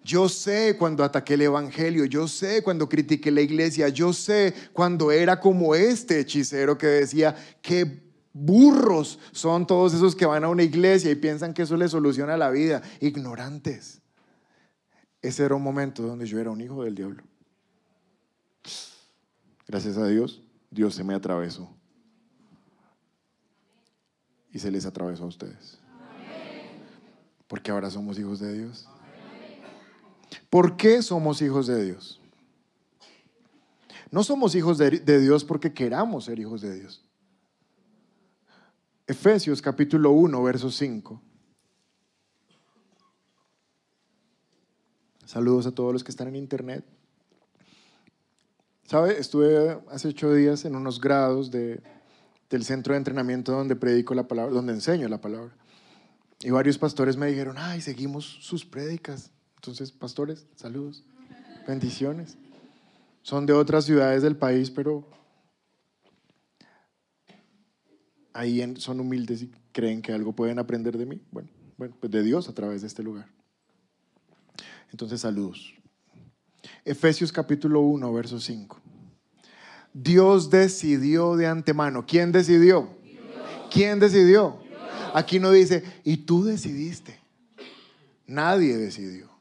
[0.04, 5.12] Yo sé cuando ataqué el Evangelio, yo sé cuando critiqué la iglesia, yo sé cuando
[5.12, 10.64] era como este hechicero que decía, qué burros son todos esos que van a una
[10.64, 14.02] iglesia y piensan que eso les soluciona la vida, ignorantes.
[15.22, 17.24] Ese era un momento donde yo era un hijo del diablo.
[19.66, 21.74] Gracias a Dios, Dios se me atravesó.
[24.52, 25.80] Y se les atravesó a ustedes.
[27.48, 28.88] Porque ahora somos hijos de Dios.
[30.50, 32.22] ¿Por qué somos hijos de Dios?
[34.14, 37.04] No somos hijos de, Dios porque queramos ser hijos de Dios.
[39.08, 41.20] Efesios capítulo 1, verso 5.
[45.26, 46.86] Saludos a todos los que están en internet.
[48.84, 49.20] ¿Sabe?
[49.20, 51.82] Estuve hace ocho días en unos grados de,
[52.52, 55.56] del centro de entrenamiento donde predico la palabra, donde enseño la palabra.
[56.42, 59.32] Y varios pastores me dijeron, ay, seguimos sus prédicas.
[59.64, 61.06] Entonces, pastores, saludos,
[61.66, 62.38] bendiciones.
[63.22, 65.08] Son de otras ciudades del país, pero
[68.34, 71.22] ahí son humildes y creen que algo pueden aprender de mí.
[71.32, 71.48] Bueno,
[71.78, 73.30] bueno, pues de Dios a través de este lugar.
[74.92, 75.74] Entonces, saludos.
[76.84, 78.82] Efesios capítulo 1, verso 5.
[79.94, 82.06] Dios decidió de antemano.
[82.06, 82.90] ¿Quién decidió?
[83.72, 84.58] ¿Quién decidió?
[85.14, 87.18] Aquí no dice, y tú decidiste.
[88.28, 89.33] Nadie decidió.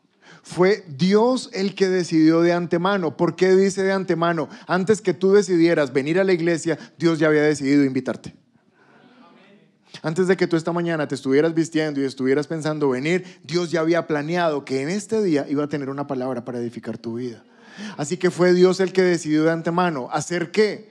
[0.42, 3.16] Fue Dios el que decidió de antemano.
[3.16, 4.48] ¿Por qué dice de antemano?
[4.66, 8.35] Antes que tú decidieras venir a la iglesia, Dios ya había decidido invitarte.
[10.02, 13.81] Antes de que tú esta mañana te estuvieras vistiendo y estuvieras pensando venir, Dios ya
[13.81, 17.44] había planeado que en este día iba a tener una palabra para edificar tu vida.
[17.96, 20.90] Así que fue Dios el que decidió de antemano hacer qué?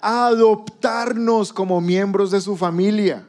[0.00, 3.28] Adoptarnos como miembros de su familia.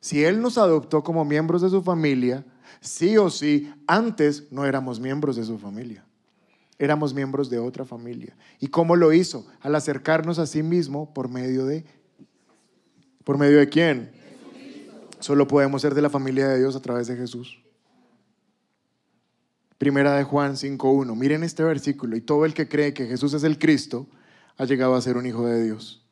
[0.00, 2.44] Si Él nos adoptó como miembros de su familia,
[2.80, 6.04] sí o sí, antes no éramos miembros de su familia.
[6.78, 8.36] Éramos miembros de otra familia.
[8.60, 9.46] ¿Y cómo lo hizo?
[9.60, 11.84] Al acercarnos a sí mismo por medio de...
[13.24, 14.12] ¿Por medio de quién?
[15.20, 17.58] Solo podemos ser de la familia de Dios a través de Jesús.
[19.78, 21.16] Primera de Juan 5.1.
[21.16, 22.16] Miren este versículo.
[22.16, 24.06] Y todo el que cree que Jesús es el Cristo
[24.56, 26.04] ha llegado a ser un hijo de Dios.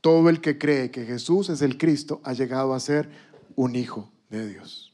[0.00, 3.08] Todo el que cree que Jesús es el Cristo ha llegado a ser
[3.56, 4.93] un hijo de Dios.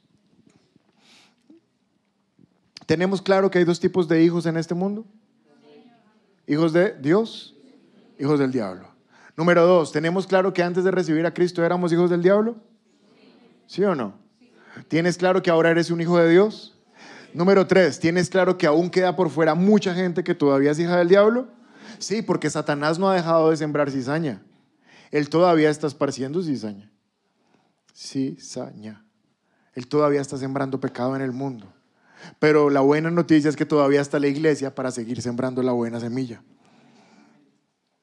[2.91, 5.07] ¿Tenemos claro que hay dos tipos de hijos en este mundo?
[6.45, 7.55] Hijos de Dios,
[8.19, 8.89] hijos del diablo.
[9.37, 12.57] Número dos, ¿tenemos claro que antes de recibir a Cristo éramos hijos del diablo?
[13.69, 14.15] ¿Sí o no?
[14.89, 16.77] ¿Tienes claro que ahora eres un hijo de Dios?
[17.33, 20.97] Número tres, ¿tienes claro que aún queda por fuera mucha gente que todavía es hija
[20.97, 21.47] del diablo?
[22.01, 24.43] Sí, porque Satanás no ha dejado de sembrar cizaña.
[25.13, 26.91] Él todavía está esparciendo cizaña.
[27.95, 29.05] Cizaña.
[29.75, 31.73] Él todavía está sembrando pecado en el mundo.
[32.39, 36.01] Pero la buena noticia es que todavía está la iglesia para seguir sembrando la buena
[36.01, 36.43] semilla.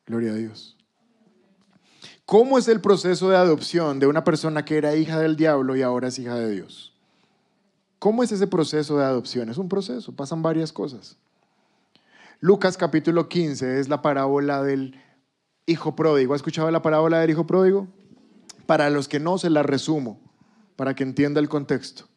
[0.05, 0.77] Gloria a Dios.
[2.25, 5.81] ¿Cómo es el proceso de adopción de una persona que era hija del diablo y
[5.81, 6.93] ahora es hija de Dios?
[7.99, 9.49] ¿Cómo es ese proceso de adopción?
[9.49, 11.17] Es un proceso, pasan varias cosas.
[12.39, 14.99] Lucas capítulo 15 es la parábola del
[15.65, 16.33] hijo pródigo.
[16.33, 17.87] ¿Ha escuchado la parábola del hijo pródigo?
[18.65, 20.19] Para los que no, se la resumo,
[20.75, 22.07] para que entienda el contexto.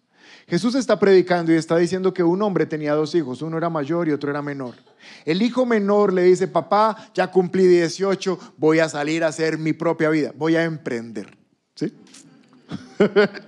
[0.50, 4.08] Jesús está predicando y está diciendo que un hombre tenía dos hijos, uno era mayor
[4.08, 4.74] y otro era menor.
[5.24, 9.72] El hijo menor le dice, papá, ya cumplí 18, voy a salir a hacer mi
[9.72, 11.38] propia vida, voy a emprender.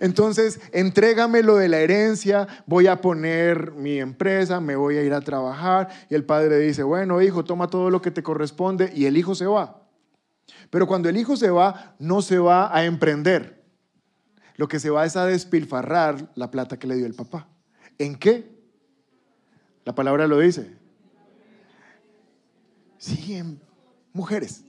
[0.00, 5.12] Entonces, entrégame lo de la herencia, voy a poner mi empresa, me voy a ir
[5.12, 5.90] a trabajar.
[6.08, 8.90] Y el padre dice, bueno, hijo, toma todo lo que te corresponde.
[8.96, 9.82] Y el hijo se va.
[10.70, 13.61] Pero cuando el hijo se va, no se va a emprender.
[14.56, 17.48] Lo que se va es a despilfarrar la plata que le dio el papá.
[17.98, 18.50] ¿En qué?
[19.84, 20.76] La palabra lo dice.
[22.98, 23.60] Sí, en
[24.12, 24.64] mujeres.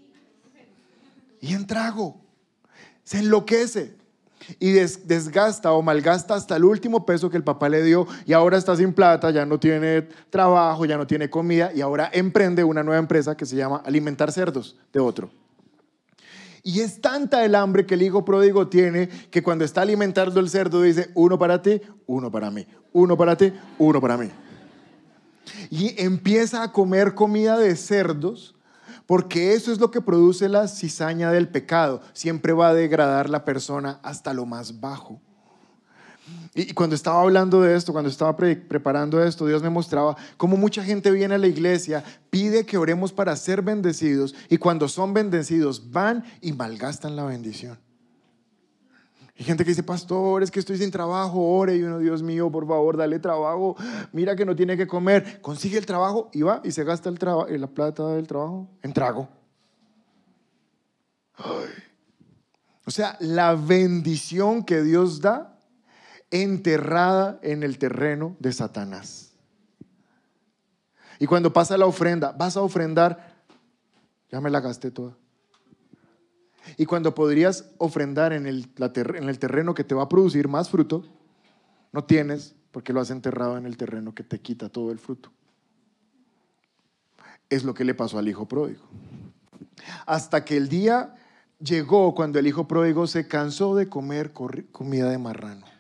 [1.40, 2.22] Y en trago.
[3.04, 3.96] Se enloquece
[4.60, 8.58] y desgasta o malgasta hasta el último peso que el papá le dio y ahora
[8.58, 12.84] está sin plata, ya no tiene trabajo, ya no tiene comida y ahora emprende una
[12.84, 15.43] nueva empresa que se llama Alimentar Cerdos de otro.
[16.64, 20.50] Y es tanta el hambre que el hijo pródigo tiene que cuando está alimentando el
[20.50, 24.30] cerdo dice, uno para ti, uno para mí, uno para ti, uno para mí.
[25.70, 28.56] Y empieza a comer comida de cerdos
[29.06, 32.02] porque eso es lo que produce la cizaña del pecado.
[32.14, 35.20] Siempre va a degradar la persona hasta lo más bajo.
[36.56, 40.84] Y cuando estaba hablando de esto, cuando estaba preparando esto, Dios me mostraba cómo mucha
[40.84, 45.92] gente viene a la iglesia, pide que oremos para ser bendecidos y cuando son bendecidos
[45.92, 47.80] van y malgastan la bendición.
[49.38, 51.76] Hay gente que dice, pastor, es que estoy sin trabajo, ore.
[51.76, 53.76] Y uno, Dios mío, por favor, dale trabajo.
[54.12, 55.42] Mira que no tiene que comer.
[55.42, 57.18] Consigue el trabajo y va y se gasta el
[57.50, 59.28] eh, la plata del trabajo en trago.
[62.86, 65.53] O sea, la bendición que Dios da
[66.34, 69.34] enterrada en el terreno de Satanás.
[71.20, 73.46] Y cuando pasa la ofrenda, vas a ofrendar,
[74.32, 75.16] ya me la gasté toda.
[76.76, 80.72] Y cuando podrías ofrendar en el, en el terreno que te va a producir más
[80.72, 81.06] fruto,
[81.92, 85.32] no tienes porque lo has enterrado en el terreno que te quita todo el fruto.
[87.48, 88.82] Es lo que le pasó al hijo pródigo.
[90.08, 91.14] Hasta que el día
[91.60, 95.73] llegó cuando el hijo pródigo se cansó de comer comida de marrano.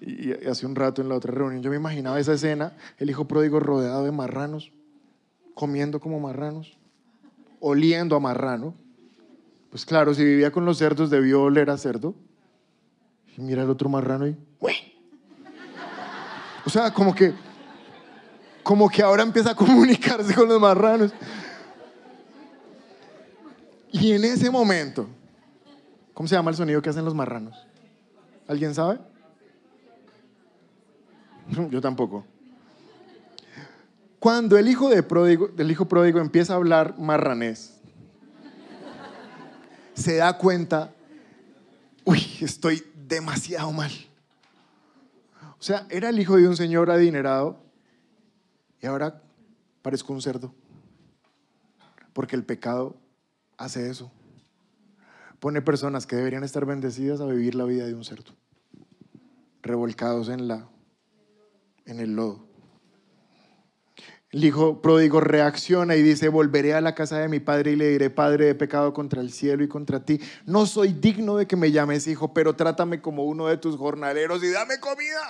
[0.00, 3.26] Y hace un rato en la otra reunión yo me imaginaba esa escena, el hijo
[3.26, 4.72] pródigo rodeado de marranos,
[5.54, 6.76] comiendo como marranos
[7.62, 8.74] oliendo a marrano.
[9.70, 12.14] Pues claro, si vivía con los cerdos debió oler a cerdo.
[13.38, 14.36] Y mira el otro marrano y...
[16.66, 17.32] O sea, como que...
[18.62, 21.12] Como que ahora empieza a comunicarse con los marranos.
[23.90, 25.08] Y en ese momento,
[26.14, 27.66] ¿cómo se llama el sonido que hacen los marranos?
[28.46, 28.98] ¿Alguien sabe?
[31.70, 32.24] Yo tampoco.
[34.18, 35.02] Cuando el hijo, de
[35.56, 37.80] del hijo pródigo empieza a hablar marranés,
[39.94, 40.94] se da cuenta,
[42.04, 43.90] uy, estoy demasiado mal.
[45.58, 47.60] O sea, era el hijo de un señor adinerado
[48.80, 49.22] y ahora
[49.82, 50.54] parezco un cerdo.
[52.12, 52.96] Porque el pecado
[53.56, 54.10] hace eso.
[55.40, 58.32] Pone personas que deberían estar bendecidas a vivir la vida de un cerdo,
[59.62, 60.68] revolcados en la
[61.86, 62.52] en el lodo.
[64.32, 67.88] El hijo pródigo reacciona y dice, volveré a la casa de mi padre y le
[67.88, 70.20] diré, Padre, he pecado contra el cielo y contra ti.
[70.46, 74.42] No soy digno de que me llames hijo, pero trátame como uno de tus jornaleros
[74.42, 75.28] y dame comida.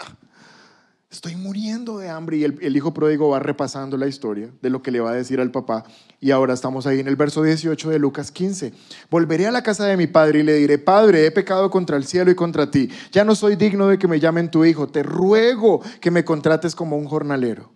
[1.12, 2.38] Estoy muriendo de hambre.
[2.38, 5.40] Y el, hijo pródigo va repasando la historia de lo que le va a decir
[5.40, 5.85] al papá.
[6.20, 8.72] Y ahora estamos ahí en el verso 18 de Lucas 15.
[9.11, 12.07] Volveré a la casa de mi padre y le diré, Padre, he pecado contra el
[12.07, 12.88] cielo y contra ti.
[13.12, 14.88] Ya no soy digno de que me llamen tu hijo.
[14.88, 17.70] Te ruego que me contrates como un jornalero.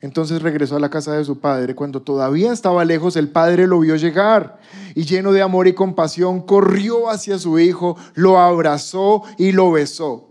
[0.00, 1.74] Entonces regresó a la casa de su padre.
[1.74, 4.60] Cuando todavía estaba lejos, el padre lo vio llegar
[4.94, 10.28] y lleno de amor y compasión, corrió hacia su hijo, lo abrazó y lo besó.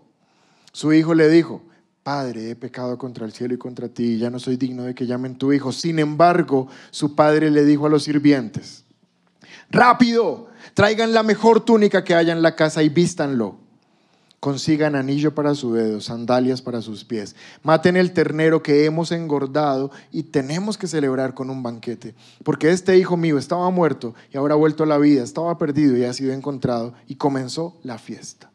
[0.71, 1.61] Su hijo le dijo,
[2.05, 5.07] Padre, he pecado contra el cielo y contra ti, ya no soy digno de que
[5.07, 5.71] llamen tu hijo.
[5.71, 8.83] Sin embargo, su padre le dijo a los sirvientes,
[9.71, 13.57] rápido, traigan la mejor túnica que haya en la casa y vístanlo
[14.39, 17.35] consigan anillo para su dedo, sandalias para sus pies.
[17.63, 22.13] Maten el ternero que hemos engordado y tenemos que celebrar con un banquete.
[22.43, 25.97] Porque este hijo mío estaba muerto y ahora ha vuelto a la vida, estaba perdido
[25.97, 26.93] y ha sido encontrado.
[27.07, 28.51] Y comenzó la fiesta.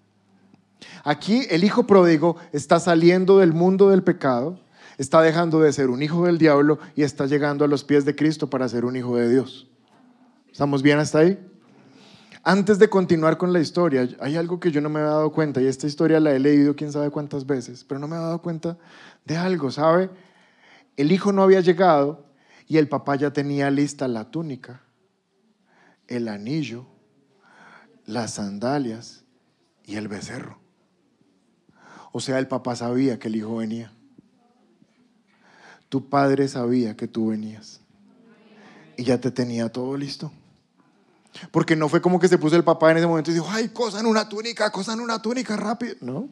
[1.05, 4.61] Aquí el hijo pródigo está saliendo del mundo del pecado,
[4.98, 8.14] está dejando de ser un hijo del diablo y está llegando a los pies de
[8.14, 9.68] Cristo para ser un hijo de Dios.
[10.51, 11.38] ¿Estamos bien hasta ahí?
[12.42, 15.61] Antes de continuar con la historia, hay algo que yo no me había dado cuenta
[15.61, 18.40] y esta historia la he leído quién sabe cuántas veces, pero no me he dado
[18.40, 18.78] cuenta
[19.26, 20.11] de algo, ¿sabe?
[20.96, 22.24] El hijo no había llegado
[22.66, 24.82] y el papá ya tenía lista la túnica,
[26.09, 26.86] el anillo,
[28.07, 29.24] las sandalias
[29.84, 30.59] y el becerro.
[32.12, 33.92] O sea, el papá sabía que el hijo venía.
[35.88, 37.80] Tu padre sabía que tú venías
[38.96, 40.30] y ya te tenía todo listo.
[41.50, 43.68] Porque no fue como que se puso el papá en ese momento y dijo, ay,
[43.68, 45.94] cosan una túnica, cosan una túnica rápido.
[46.00, 46.28] No.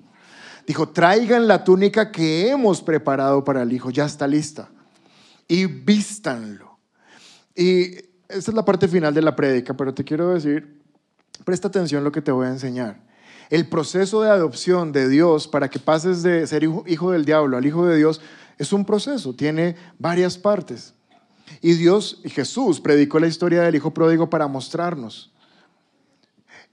[0.66, 4.68] Dijo, traigan la túnica que hemos preparado para el hijo, ya está lista.
[5.46, 6.78] Y vístanlo.
[7.54, 7.96] Y
[8.28, 10.82] esta es la parte final de la prédica, pero te quiero decir,
[11.44, 13.00] presta atención a lo que te voy a enseñar.
[13.50, 17.64] El proceso de adopción de Dios para que pases de ser hijo, del diablo al
[17.64, 18.20] hijo de Dios
[18.58, 20.94] es un proceso, tiene varias partes.
[21.62, 25.32] Y Dios, Jesús, predicó la historia del hijo pródigo para mostrarnos.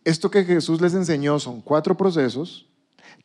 [0.03, 2.67] Esto que Jesús les enseñó son cuatro procesos.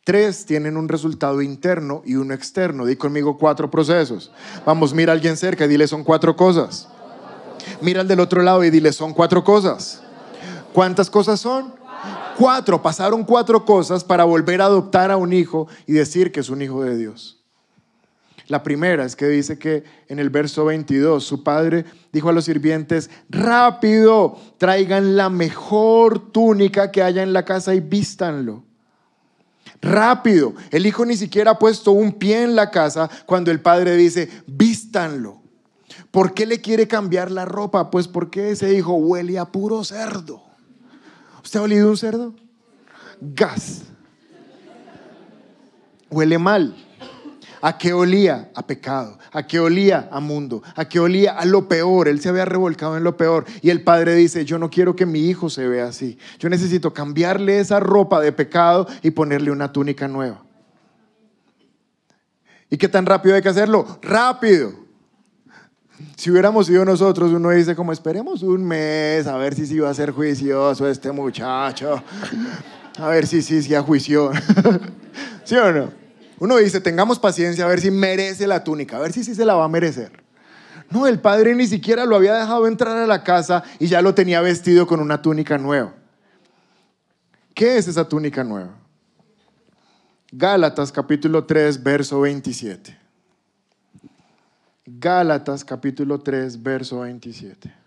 [0.05, 2.85] Tres tienen un resultado interno y uno externo.
[2.85, 4.31] Di conmigo cuatro procesos.
[4.65, 6.87] Vamos, mira a alguien cerca y dile son cuatro cosas.
[7.81, 10.01] Mira al del otro lado y dile son cuatro cosas.
[10.73, 11.80] ¿Cuántas cosas son?
[12.37, 12.81] Cuatro.
[12.81, 16.61] Pasaron cuatro cosas para volver a adoptar a un hijo y decir que es un
[16.61, 17.41] hijo de Dios.
[18.47, 22.45] La primera es que dice que en el verso 22 su padre dijo a los
[22.45, 28.63] sirvientes, rápido, traigan la mejor túnica que haya en la casa y vístanlo.
[29.81, 33.95] Rápido, el hijo ni siquiera ha puesto un pie en la casa cuando el padre
[33.95, 35.41] dice, vístanlo.
[36.11, 37.89] ¿Por qué le quiere cambiar la ropa?
[37.89, 40.50] Pues porque ese hijo huele a puro cerdo.
[41.43, 42.33] ¿Usted ha olido un cerdo?
[43.19, 43.83] Gas.
[46.09, 46.75] Huele mal.
[47.61, 48.49] ¿A qué olía?
[48.55, 49.19] A pecado.
[49.31, 50.09] ¿A qué olía?
[50.11, 50.63] A mundo.
[50.75, 51.37] ¿A qué olía?
[51.37, 52.07] A lo peor.
[52.07, 53.45] Él se había revolcado en lo peor.
[53.61, 56.17] Y el padre dice, yo no quiero que mi hijo se vea así.
[56.39, 60.43] Yo necesito cambiarle esa ropa de pecado y ponerle una túnica nueva.
[62.69, 63.99] ¿Y qué tan rápido hay que hacerlo?
[64.01, 64.80] Rápido.
[66.21, 69.89] Si hubiéramos sido nosotros, uno dice como esperemos un mes a ver si se iba
[69.89, 72.03] a ser juicioso este muchacho.
[72.99, 74.31] A ver si sí, sí, a juicio.
[75.43, 75.91] ¿Sí o no?
[76.37, 79.45] Uno dice, tengamos paciencia a ver si merece la túnica, a ver si sí se
[79.45, 80.11] la va a merecer.
[80.91, 84.13] No, el padre ni siquiera lo había dejado entrar a la casa y ya lo
[84.13, 85.95] tenía vestido con una túnica nueva.
[87.55, 88.75] ¿Qué es esa túnica nueva?
[90.31, 93.00] Gálatas capítulo 3, verso 27.
[94.99, 97.81] Gálatas capítulo 3, verso 27.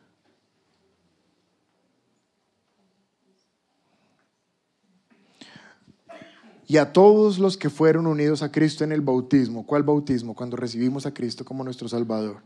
[6.67, 9.67] y a todos los que fueron unidos a Cristo en el bautismo.
[9.67, 10.35] ¿Cuál bautismo?
[10.35, 12.43] Cuando recibimos a Cristo como nuestro Salvador.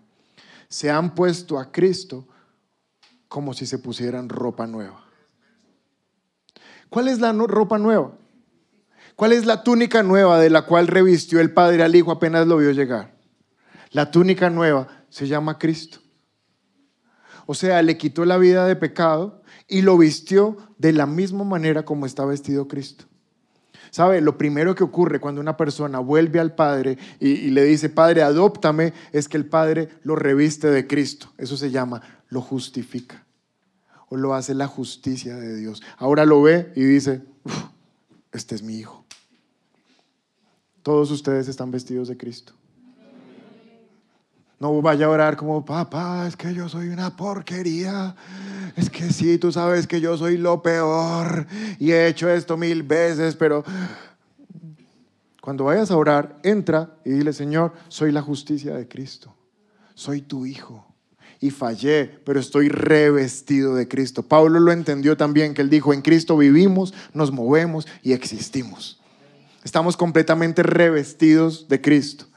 [0.68, 2.26] Se han puesto a Cristo
[3.28, 5.04] como si se pusieran ropa nueva.
[6.88, 8.12] ¿Cuál es la ropa nueva?
[9.14, 12.56] ¿Cuál es la túnica nueva de la cual revistió el Padre al Hijo apenas lo
[12.56, 13.18] vio llegar?
[13.91, 15.99] La túnica nueva se llama Cristo.
[17.47, 21.84] O sea, le quitó la vida de pecado y lo vistió de la misma manera
[21.84, 23.07] como está vestido Cristo.
[23.91, 24.20] ¿Sabe?
[24.20, 28.93] Lo primero que ocurre cuando una persona vuelve al Padre y, le dice, Padre, adóptame,
[29.12, 31.32] es que el Padre lo reviste de Cristo.
[31.39, 33.24] Eso se llama, lo justifica.
[34.11, 35.82] O lo hace la justicia de Dios.
[35.97, 37.22] Ahora lo ve y dice,
[38.32, 39.07] este es mi hijo.
[40.82, 42.55] Todos ustedes están vestidos de Cristo.
[44.61, 48.16] No vaya a orar como, papá, es que yo soy una porquería.
[48.76, 51.46] Es que sí, tú sabes que yo soy lo peor
[51.78, 53.64] y he hecho esto mil veces, pero
[55.48, 59.34] cuando vayas a orar, entra y dile, Señor, soy la justicia de Cristo.
[59.94, 60.84] Soy tu hijo.
[61.40, 64.22] Y fallé, pero estoy revestido de Cristo.
[64.22, 69.00] Pablo lo entendió también, que él dijo, en Cristo vivimos, nos movemos y existimos.
[69.64, 72.28] Estamos completamente revestidos de Cristo.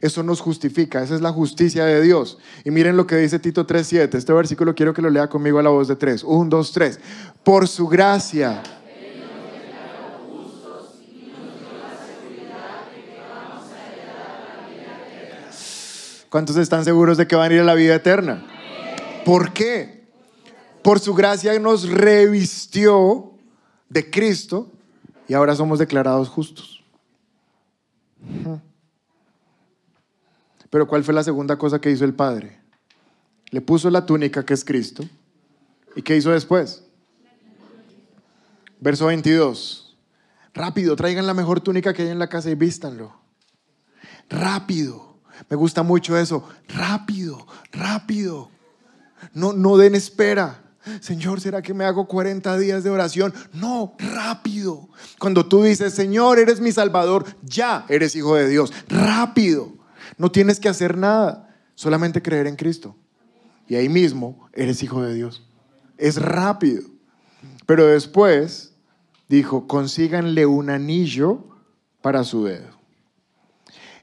[0.00, 2.38] Eso nos justifica, esa es la justicia de Dios.
[2.64, 4.14] Y miren lo que dice Tito 3.7.
[4.14, 6.22] Este versículo quiero que lo lea conmigo a la voz de tres.
[6.22, 7.00] Un, dos, tres.
[7.42, 8.62] Por su gracia.
[16.30, 18.46] ¿Cuántos están seguros de que van a ir a la vida eterna?
[19.24, 20.06] ¿Por qué?
[20.82, 23.32] Por su gracia nos revistió
[23.88, 24.70] de Cristo
[25.26, 26.84] y ahora somos declarados justos.
[30.70, 32.60] Pero ¿cuál fue la segunda cosa que hizo el Padre?
[33.50, 35.04] Le puso la túnica que es Cristo.
[35.96, 36.84] ¿Y qué hizo después?
[38.80, 39.96] Verso 22.
[40.54, 43.18] Rápido, traigan la mejor túnica que hay en la casa y vístanlo.
[44.28, 45.18] Rápido.
[45.48, 46.48] Me gusta mucho eso.
[46.68, 48.50] Rápido, rápido.
[49.32, 50.62] No, no den espera.
[51.00, 53.32] Señor, ¿será que me hago 40 días de oración?
[53.52, 54.88] No, rápido.
[55.18, 58.72] Cuando tú dices, Señor, eres mi Salvador, ya eres hijo de Dios.
[58.88, 59.77] Rápido.
[60.18, 62.96] No tienes que hacer nada, solamente creer en Cristo.
[63.66, 65.46] Y ahí mismo eres hijo de Dios.
[65.96, 66.82] Es rápido.
[67.66, 68.74] Pero después
[69.28, 71.44] dijo, consíganle un anillo
[72.02, 72.78] para su dedo.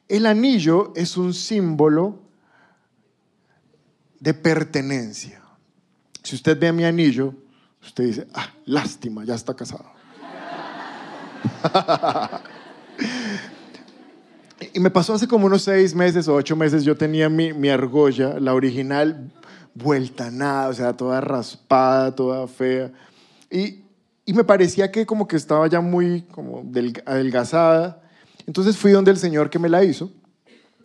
[0.07, 2.19] El anillo es un símbolo
[4.19, 5.41] de pertenencia.
[6.23, 7.35] Si usted ve mi anillo,
[7.85, 9.85] Usted dice, ah, lástima, ya está casado.
[14.75, 17.69] y me pasó hace como unos seis meses o ocho meses, yo tenía mi, mi
[17.69, 19.31] argolla, la original,
[19.73, 22.91] vuelta nada, o sea, toda raspada, toda fea.
[23.49, 23.85] Y,
[24.25, 26.69] y me parecía que como que estaba ya muy como
[27.05, 28.01] adelgazada.
[28.45, 30.11] Entonces fui donde el señor que me la hizo.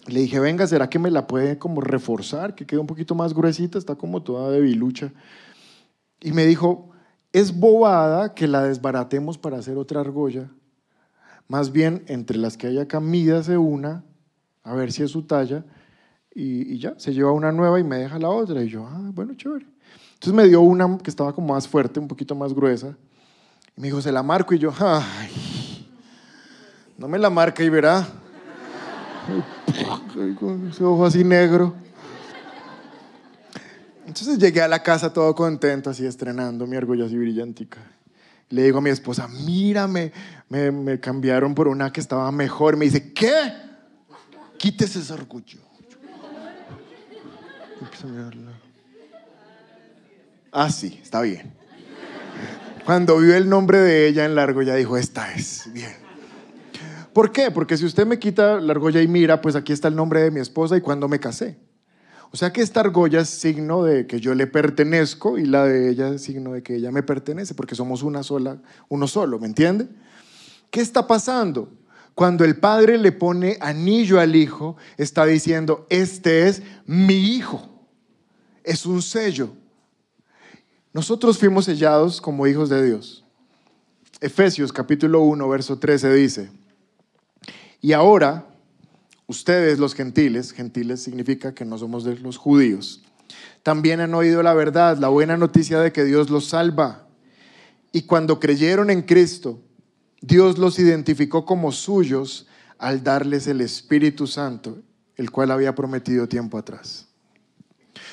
[0.06, 2.54] Le dije, venga, ¿será que me la puede como reforzar?
[2.54, 5.12] Que quede un poquito más gruesita, está como toda debilucha.
[6.20, 6.90] Y me dijo,
[7.32, 10.48] es bobada que la desbaratemos para hacer otra argolla.
[11.50, 14.04] Más bien, entre las que hay acá, mídase una,
[14.62, 15.64] a ver si es su talla,
[16.32, 18.62] y, ya, se lleva una nueva y me deja la otra.
[18.62, 19.66] Y yo, ah, bueno, chévere.
[20.14, 22.96] Entonces me dio una que estaba como más fuerte, un poquito más gruesa.
[23.76, 24.54] Y me dijo, se la marco.
[24.54, 25.88] Y yo, ay,
[26.96, 28.06] no me la marca y verá.
[30.38, 31.74] Con ese ojo así negro.
[34.06, 37.80] Entonces llegué a la casa todo contento, así estrenando mi argolla así brillantica.
[38.50, 40.12] Le digo a mi esposa, mírame,
[40.48, 42.76] me, me cambiaron por una que estaba mejor.
[42.76, 43.52] Me dice, ¿qué?
[44.58, 45.60] Quítese ese orgullo.
[50.52, 51.52] Ah, sí, está bien.
[52.84, 55.92] Cuando vio el nombre de ella en la argolla, dijo, esta es, bien.
[57.12, 57.50] ¿Por qué?
[57.50, 60.30] Porque si usted me quita la argolla y mira, pues aquí está el nombre de
[60.30, 61.56] mi esposa y cuando me casé.
[62.32, 65.90] O sea que esta argolla es signo de que yo le pertenezco y la de
[65.90, 69.48] ella es signo de que ella me pertenece, porque somos una sola, uno solo, ¿me
[69.48, 69.88] entiende?
[70.70, 71.68] ¿Qué está pasando?
[72.14, 77.68] Cuando el padre le pone anillo al hijo, está diciendo, este es mi hijo.
[78.62, 79.50] Es un sello.
[80.92, 83.24] Nosotros fuimos sellados como hijos de Dios.
[84.20, 86.50] Efesios capítulo 1, verso 13 dice,
[87.80, 88.49] y ahora
[89.30, 93.02] ustedes los gentiles, gentiles significa que no somos de los judíos,
[93.62, 97.06] también han oído la verdad, la buena noticia de que Dios los salva.
[97.92, 99.60] Y cuando creyeron en Cristo,
[100.20, 104.78] Dios los identificó como suyos al darles el Espíritu Santo,
[105.14, 107.06] el cual había prometido tiempo atrás.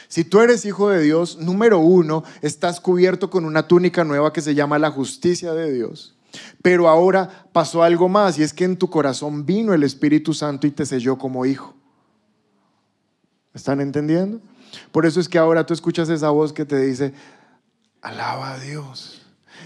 [0.08, 4.42] Si tú eres hijo de Dios, número uno, estás cubierto con una túnica nueva que
[4.42, 6.17] se llama la justicia de Dios.
[6.62, 10.68] Pero ahora pasó algo más y es que en tu corazón vino el Espíritu Santo
[10.68, 11.74] y te selló como hijo.
[13.54, 14.40] ¿Están entendiendo?
[14.92, 17.14] Por eso es que ahora tú escuchas esa voz que te dice,
[18.02, 19.24] alaba a Dios.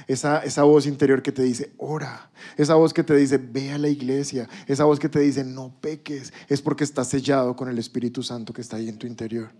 [0.07, 2.31] Esa, esa voz interior que te dice, ora.
[2.57, 4.47] Esa voz que te dice, ve a la iglesia.
[4.67, 6.33] Esa voz que te dice, no peques.
[6.47, 9.51] Es porque estás sellado con el Espíritu Santo que está ahí en tu interior.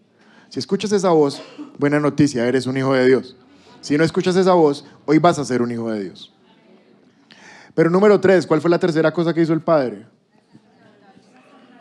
[0.50, 1.42] Si escuchas esa voz,
[1.78, 3.36] buena noticia, eres un hijo de Dios.
[3.82, 6.34] Si no escuchas esa voz, hoy vas a ser un hijo de Dios.
[7.74, 10.06] Pero número tres, ¿cuál fue la tercera cosa que hizo el Padre?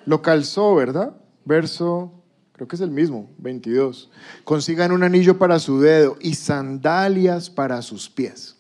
[0.07, 1.17] Lo calzó, ¿verdad?
[1.45, 2.13] Verso,
[2.53, 4.11] creo que es el mismo, 22.
[4.45, 8.57] Consigan un anillo para su dedo y sandalias para sus pies.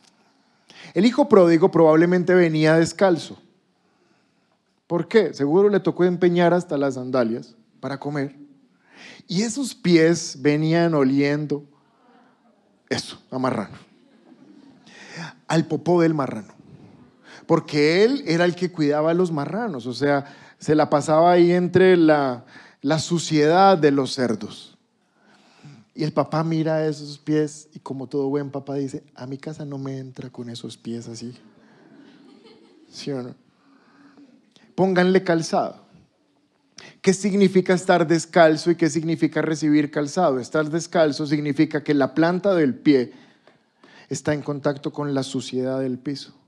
[0.94, 3.38] El hijo pródigo probablemente venía descalzo.
[4.86, 5.32] ¿Por qué?
[5.34, 8.36] Seguro le tocó empeñar hasta las sandalias para comer.
[9.28, 11.64] Y esos pies venían oliendo
[12.88, 13.76] eso, a marrano.
[15.46, 16.59] Al popó del marrano.
[17.50, 20.24] Porque él era el que cuidaba a los marranos, o sea,
[20.60, 22.44] se la pasaba ahí entre la,
[22.80, 24.78] la suciedad de los cerdos.
[25.92, 29.64] Y el papá mira esos pies y como todo buen papá dice, a mi casa
[29.64, 31.36] no me entra con esos pies así.
[32.88, 33.34] ¿Sí o no?
[34.76, 35.82] Pónganle calzado.
[37.02, 40.38] ¿Qué significa estar descalzo y qué significa recibir calzado?
[40.38, 43.12] Estar descalzo significa que la planta del pie
[44.08, 46.39] está en contacto con la suciedad del piso.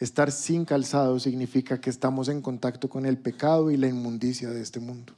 [0.00, 4.62] Estar sin calzado significa que estamos en contacto con el pecado y la inmundicia de
[4.62, 5.12] este mundo.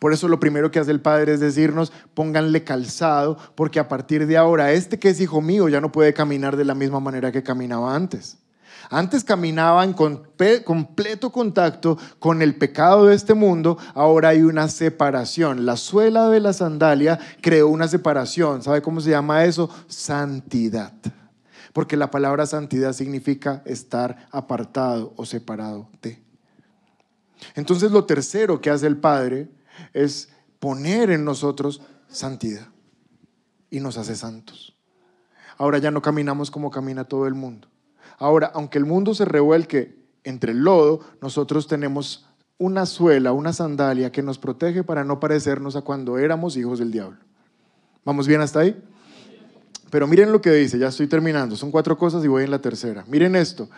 [0.00, 4.26] Por eso lo primero que hace el Padre es decirnos, pónganle calzado, porque a partir
[4.26, 7.30] de ahora este que es hijo mío ya no puede caminar de la misma manera
[7.30, 8.38] que caminaba antes.
[8.88, 15.64] Antes caminaba en completo contacto con el pecado de este mundo, ahora hay una separación.
[15.64, 18.64] La suela de la sandalia creó una separación.
[18.64, 19.70] ¿Sabe cómo se llama eso?
[19.86, 20.92] Santidad.
[21.72, 26.20] Porque la palabra santidad significa estar apartado o separado de.
[27.54, 29.48] Entonces lo tercero que hace el Padre
[29.92, 32.68] es poner en nosotros santidad
[33.70, 34.76] y nos hace santos.
[35.56, 37.68] Ahora ya no caminamos como camina todo el mundo.
[38.18, 42.26] Ahora, aunque el mundo se revuelque entre el lodo, nosotros tenemos
[42.58, 46.92] una suela, una sandalia que nos protege para no parecernos a cuando éramos hijos del
[46.92, 47.18] diablo.
[48.04, 48.82] ¿Vamos bien hasta ahí?
[49.90, 51.56] Pero miren lo que dice, ya estoy terminando.
[51.56, 53.04] Son cuatro cosas y voy en la tercera.
[53.08, 53.68] Miren esto.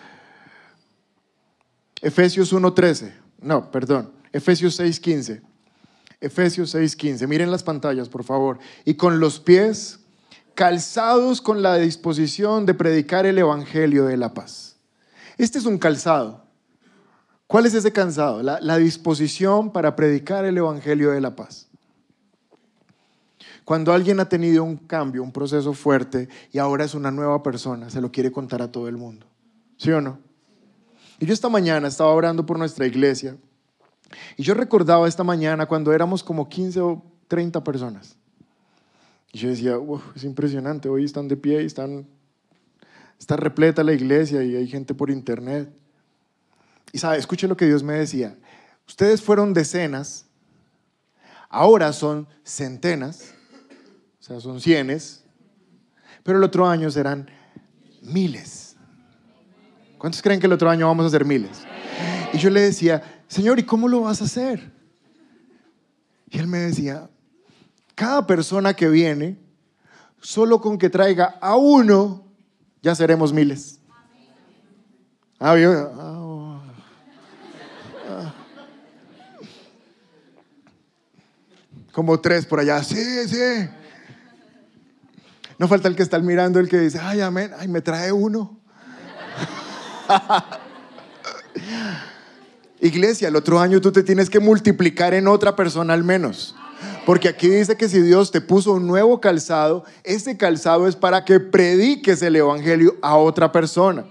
[2.00, 3.12] Efesios 1.13.
[3.40, 4.12] No, perdón.
[4.32, 5.40] Efesios 6.15.
[6.20, 7.26] Efesios 6.15.
[7.26, 8.58] Miren las pantallas, por favor.
[8.84, 10.00] Y con los pies
[10.54, 14.76] calzados con la disposición de predicar el Evangelio de la paz.
[15.38, 16.44] Este es un calzado.
[17.46, 18.42] ¿Cuál es ese calzado?
[18.42, 21.68] La, la disposición para predicar el Evangelio de la paz.
[23.72, 27.88] Cuando alguien ha tenido un cambio, un proceso fuerte y ahora es una nueva persona,
[27.88, 29.26] se lo quiere contar a todo el mundo.
[29.78, 30.18] ¿Sí o no?
[31.18, 33.34] Y yo esta mañana estaba orando por nuestra iglesia
[34.36, 38.14] y yo recordaba esta mañana cuando éramos como 15 o 30 personas.
[39.32, 39.78] Y yo decía,
[40.16, 42.06] es impresionante, hoy están de pie y están,
[43.18, 45.72] está repleta la iglesia y hay gente por internet.
[46.92, 48.36] Y sabe, escuche lo que Dios me decía.
[48.86, 50.26] Ustedes fueron decenas,
[51.48, 53.31] ahora son centenas,
[54.22, 55.24] o sea, son cienes,
[56.22, 57.28] pero el otro año serán
[58.02, 58.76] miles.
[59.98, 61.64] ¿Cuántos creen que el otro año vamos a ser miles?
[62.32, 64.70] Y yo le decía, Señor, ¿y cómo lo vas a hacer?
[66.30, 67.10] Y él me decía,
[67.96, 69.40] cada persona que viene,
[70.20, 72.24] solo con que traiga a uno,
[72.80, 73.80] ya seremos miles.
[75.40, 76.62] Ah, ah,
[78.08, 78.34] ah.
[81.90, 83.81] Como tres por allá, sí, sí.
[85.62, 88.58] No falta el que está mirando, el que dice, ay, amén, ay, me trae uno.
[92.80, 96.56] Iglesia, el otro año tú te tienes que multiplicar en otra persona al menos.
[97.06, 101.24] Porque aquí dice que si Dios te puso un nuevo calzado, ese calzado es para
[101.24, 104.04] que prediques el Evangelio a otra persona.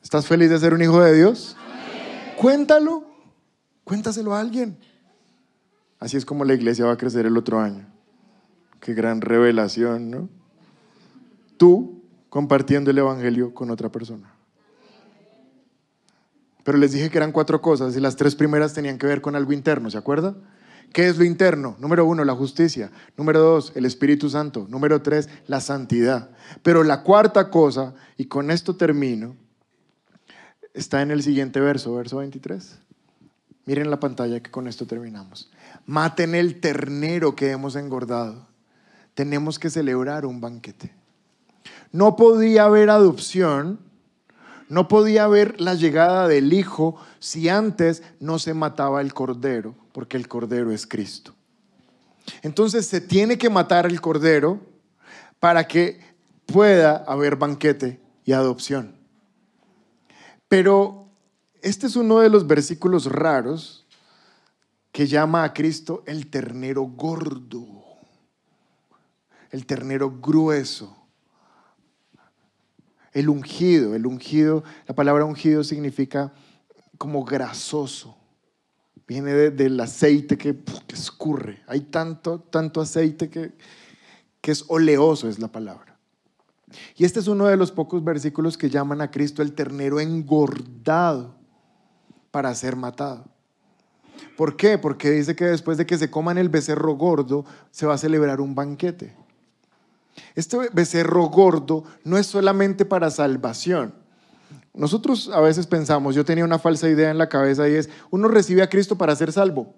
[0.00, 1.56] ¿Estás feliz de ser un hijo de Dios?
[2.36, 3.04] Cuéntalo,
[3.82, 4.78] cuéntaselo a alguien.
[5.98, 7.95] Así es como la iglesia va a crecer el otro año.
[8.86, 10.28] Qué gran revelación, ¿no?
[11.56, 14.32] Tú compartiendo el Evangelio con otra persona.
[16.62, 19.34] Pero les dije que eran cuatro cosas y las tres primeras tenían que ver con
[19.34, 20.36] algo interno, ¿se acuerda?
[20.92, 21.74] ¿Qué es lo interno?
[21.80, 22.92] Número uno, la justicia.
[23.16, 24.68] Número dos, el Espíritu Santo.
[24.70, 26.30] Número tres, la santidad.
[26.62, 29.34] Pero la cuarta cosa, y con esto termino,
[30.74, 32.78] está en el siguiente verso, verso 23.
[33.64, 35.50] Miren la pantalla que con esto terminamos.
[35.86, 38.46] Maten el ternero que hemos engordado.
[39.16, 40.94] Tenemos que celebrar un banquete.
[41.90, 43.80] No podía haber adopción
[44.68, 50.16] no podía haber la llegada del Hijo si antes no se mataba el Cordero, porque
[50.16, 51.34] el Cordero es Cristo.
[52.42, 54.60] Entonces se tiene que matar el Cordero
[55.38, 56.00] para que
[56.46, 58.96] pueda haber banquete y adopción.
[60.48, 61.08] Pero
[61.62, 63.86] este es uno de los versículos raros
[64.90, 67.84] que llama a Cristo el ternero gordo,
[69.56, 71.06] el ternero grueso
[73.16, 76.34] el ungido, el ungido, la palabra ungido significa
[76.98, 78.14] como grasoso.
[79.08, 80.54] Viene del aceite que,
[80.92, 81.62] escurre.
[81.66, 83.54] Hay tanto, tanto aceite que,
[84.42, 85.98] que es oleoso, es la palabra.
[86.94, 91.36] Y este es uno de los pocos versículos que llaman a Cristo el ternero engordado
[92.30, 93.24] para ser matado.
[94.36, 94.76] ¿Por qué?
[94.76, 98.42] Porque dice que después de que se coman el becerro gordo, se va a celebrar
[98.42, 99.16] un banquete.
[100.34, 103.94] Este becerro gordo no es solamente para salvación.
[104.74, 108.28] Nosotros a veces pensamos, yo tenía una falsa idea en la cabeza y es, uno
[108.28, 109.74] recibe a Cristo para ser salvo.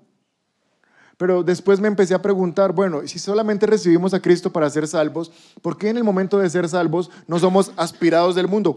[1.16, 5.32] Pero después me empecé a preguntar, bueno, si solamente recibimos a Cristo para ser salvos,
[5.62, 8.76] ¿por qué en el momento de ser salvos no somos aspirados del mundo?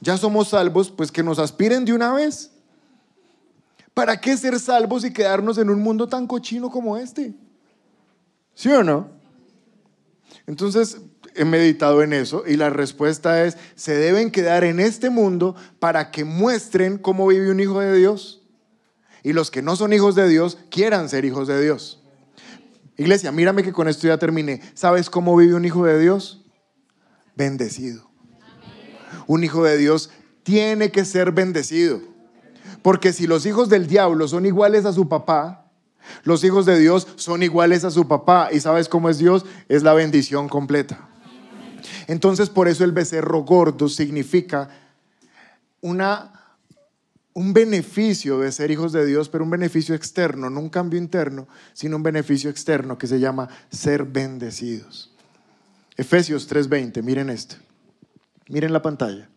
[0.00, 2.50] Ya somos salvos, pues que nos aspiren de una vez.
[3.94, 7.34] ¿Para qué ser salvos y quedarnos en un mundo tan cochino como este?
[8.54, 9.19] ¿Sí o no?
[10.50, 11.00] Entonces,
[11.36, 16.10] he meditado en eso y la respuesta es, se deben quedar en este mundo para
[16.10, 18.42] que muestren cómo vive un hijo de Dios.
[19.22, 22.02] Y los que no son hijos de Dios quieran ser hijos de Dios.
[22.96, 24.60] Iglesia, mírame que con esto ya terminé.
[24.74, 26.44] ¿Sabes cómo vive un hijo de Dios?
[27.36, 28.10] Bendecido.
[29.28, 30.10] Un hijo de Dios
[30.42, 32.00] tiene que ser bendecido.
[32.82, 35.59] Porque si los hijos del diablo son iguales a su papá,
[36.24, 38.48] los hijos de Dios son iguales a su papá.
[38.52, 39.44] ¿Y sabes cómo es Dios?
[39.68, 41.08] Es la bendición completa.
[42.06, 44.68] Entonces por eso el becerro gordo significa
[45.80, 46.56] una,
[47.32, 51.48] un beneficio de ser hijos de Dios, pero un beneficio externo, no un cambio interno,
[51.72, 55.10] sino un beneficio externo que se llama ser bendecidos.
[55.96, 57.56] Efesios 3:20, miren esto.
[58.48, 59.28] Miren la pantalla.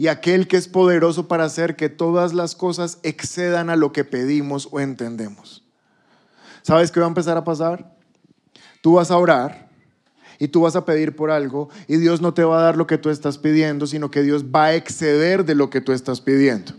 [0.00, 4.02] Y aquel que es poderoso para hacer que todas las cosas excedan a lo que
[4.02, 5.62] pedimos o entendemos.
[6.62, 7.94] ¿Sabes qué va a empezar a pasar?
[8.80, 9.68] Tú vas a orar
[10.38, 12.86] y tú vas a pedir por algo y Dios no te va a dar lo
[12.86, 16.22] que tú estás pidiendo, sino que Dios va a exceder de lo que tú estás
[16.22, 16.72] pidiendo.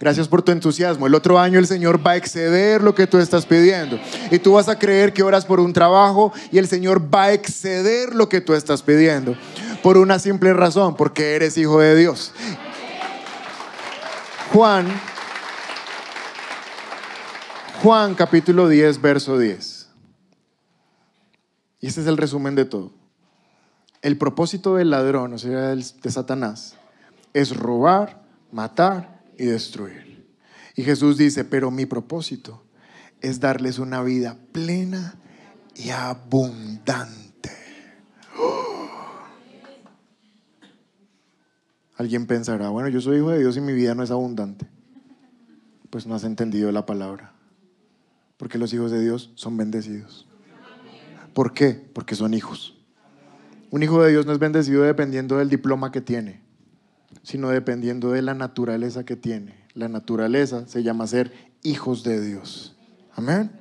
[0.00, 1.06] Gracias por tu entusiasmo.
[1.06, 4.00] El otro año el Señor va a exceder lo que tú estás pidiendo.
[4.32, 7.32] Y tú vas a creer que oras por un trabajo y el Señor va a
[7.32, 9.36] exceder lo que tú estás pidiendo.
[9.88, 12.34] Por una simple razón, porque eres hijo de Dios.
[14.52, 14.86] Juan,
[17.82, 19.88] Juan capítulo 10, verso 10.
[21.80, 22.92] Y este es el resumen de todo.
[24.02, 26.74] El propósito del ladrón, o sea, de Satanás,
[27.32, 30.28] es robar, matar y destruir.
[30.76, 32.62] Y Jesús dice, pero mi propósito
[33.22, 35.14] es darles una vida plena
[35.74, 37.27] y abundante.
[41.98, 44.68] Alguien pensará, bueno, yo soy hijo de Dios y mi vida no es abundante.
[45.90, 47.32] Pues no has entendido la palabra.
[48.36, 50.28] Porque los hijos de Dios son bendecidos.
[51.34, 51.70] ¿Por qué?
[51.92, 52.78] Porque son hijos.
[53.70, 56.40] Un hijo de Dios no es bendecido dependiendo del diploma que tiene,
[57.24, 59.56] sino dependiendo de la naturaleza que tiene.
[59.74, 61.32] La naturaleza se llama ser
[61.64, 62.76] hijos de Dios.
[63.12, 63.57] Amén.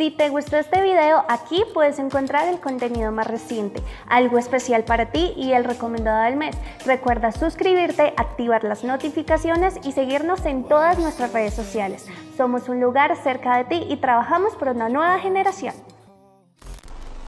[0.00, 5.12] Si te gustó este video, aquí puedes encontrar el contenido más reciente, algo especial para
[5.12, 6.56] ti y el recomendado del mes.
[6.86, 12.06] Recuerda suscribirte, activar las notificaciones y seguirnos en todas nuestras redes sociales.
[12.34, 15.74] Somos un lugar cerca de ti y trabajamos por una nueva generación.